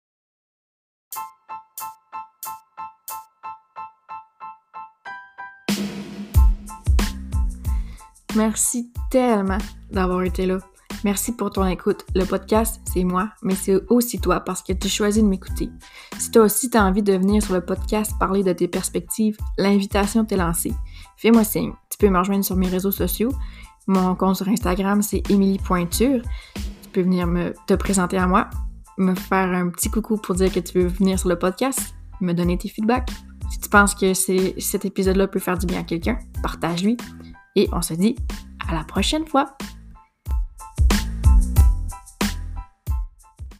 Merci 8.35 8.91
tellement 9.09 9.57
d'avoir 9.91 10.23
été 10.23 10.45
là. 10.45 10.59
Merci 11.05 11.31
pour 11.31 11.49
ton 11.49 11.65
écoute. 11.65 12.05
Le 12.13 12.25
podcast, 12.25 12.81
c'est 12.83 13.05
moi, 13.05 13.29
mais 13.41 13.55
c'est 13.55 13.79
aussi 13.89 14.19
toi 14.19 14.41
parce 14.41 14.61
que 14.61 14.73
tu 14.73 14.89
choisis 14.89 15.23
de 15.23 15.27
m'écouter. 15.27 15.69
Si 16.17 16.29
toi 16.29 16.43
aussi 16.43 16.69
tu 16.69 16.77
as 16.77 16.83
envie 16.83 17.03
de 17.03 17.13
venir 17.13 17.41
sur 17.41 17.53
le 17.53 17.61
podcast 17.61 18.11
parler 18.19 18.43
de 18.43 18.51
tes 18.51 18.67
perspectives, 18.67 19.37
l'invitation 19.57 20.25
t'est 20.25 20.35
lancée. 20.35 20.73
Fais-moi 21.15 21.45
signe. 21.45 21.71
Tu 21.89 21.97
peux 21.97 22.09
me 22.09 22.19
rejoindre 22.19 22.43
sur 22.43 22.57
mes 22.57 22.67
réseaux 22.67 22.91
sociaux. 22.91 23.31
Mon 23.87 24.13
compte 24.15 24.35
sur 24.35 24.49
Instagram, 24.49 25.01
c'est 25.01 25.23
Émilie 25.31 25.57
Pointure. 25.57 26.21
Tu 26.55 26.89
peux 26.91 27.01
venir 27.01 27.27
me, 27.27 27.53
te 27.65 27.75
présenter 27.75 28.17
à 28.17 28.27
moi, 28.27 28.49
me 28.97 29.15
faire 29.15 29.49
un 29.53 29.69
petit 29.69 29.89
coucou 29.89 30.17
pour 30.17 30.35
dire 30.35 30.51
que 30.51 30.59
tu 30.59 30.79
veux 30.79 30.87
venir 30.87 31.17
sur 31.17 31.29
le 31.29 31.39
podcast, 31.39 31.95
me 32.19 32.33
donner 32.33 32.57
tes 32.57 32.67
feedbacks. 32.67 33.09
Si 33.49 33.59
tu 33.59 33.69
penses 33.69 33.95
que 33.95 34.13
cet 34.13 34.85
épisode-là 34.85 35.27
peut 35.27 35.39
faire 35.39 35.57
du 35.57 35.65
bien 35.65 35.79
à 35.79 35.83
quelqu'un, 35.83 36.19
partage-lui. 36.43 36.97
Et 37.55 37.69
on 37.71 37.81
se 37.81 37.93
dit 37.93 38.15
à 38.67 38.75
la 38.75 38.83
prochaine 38.83 39.25
fois! 39.25 39.55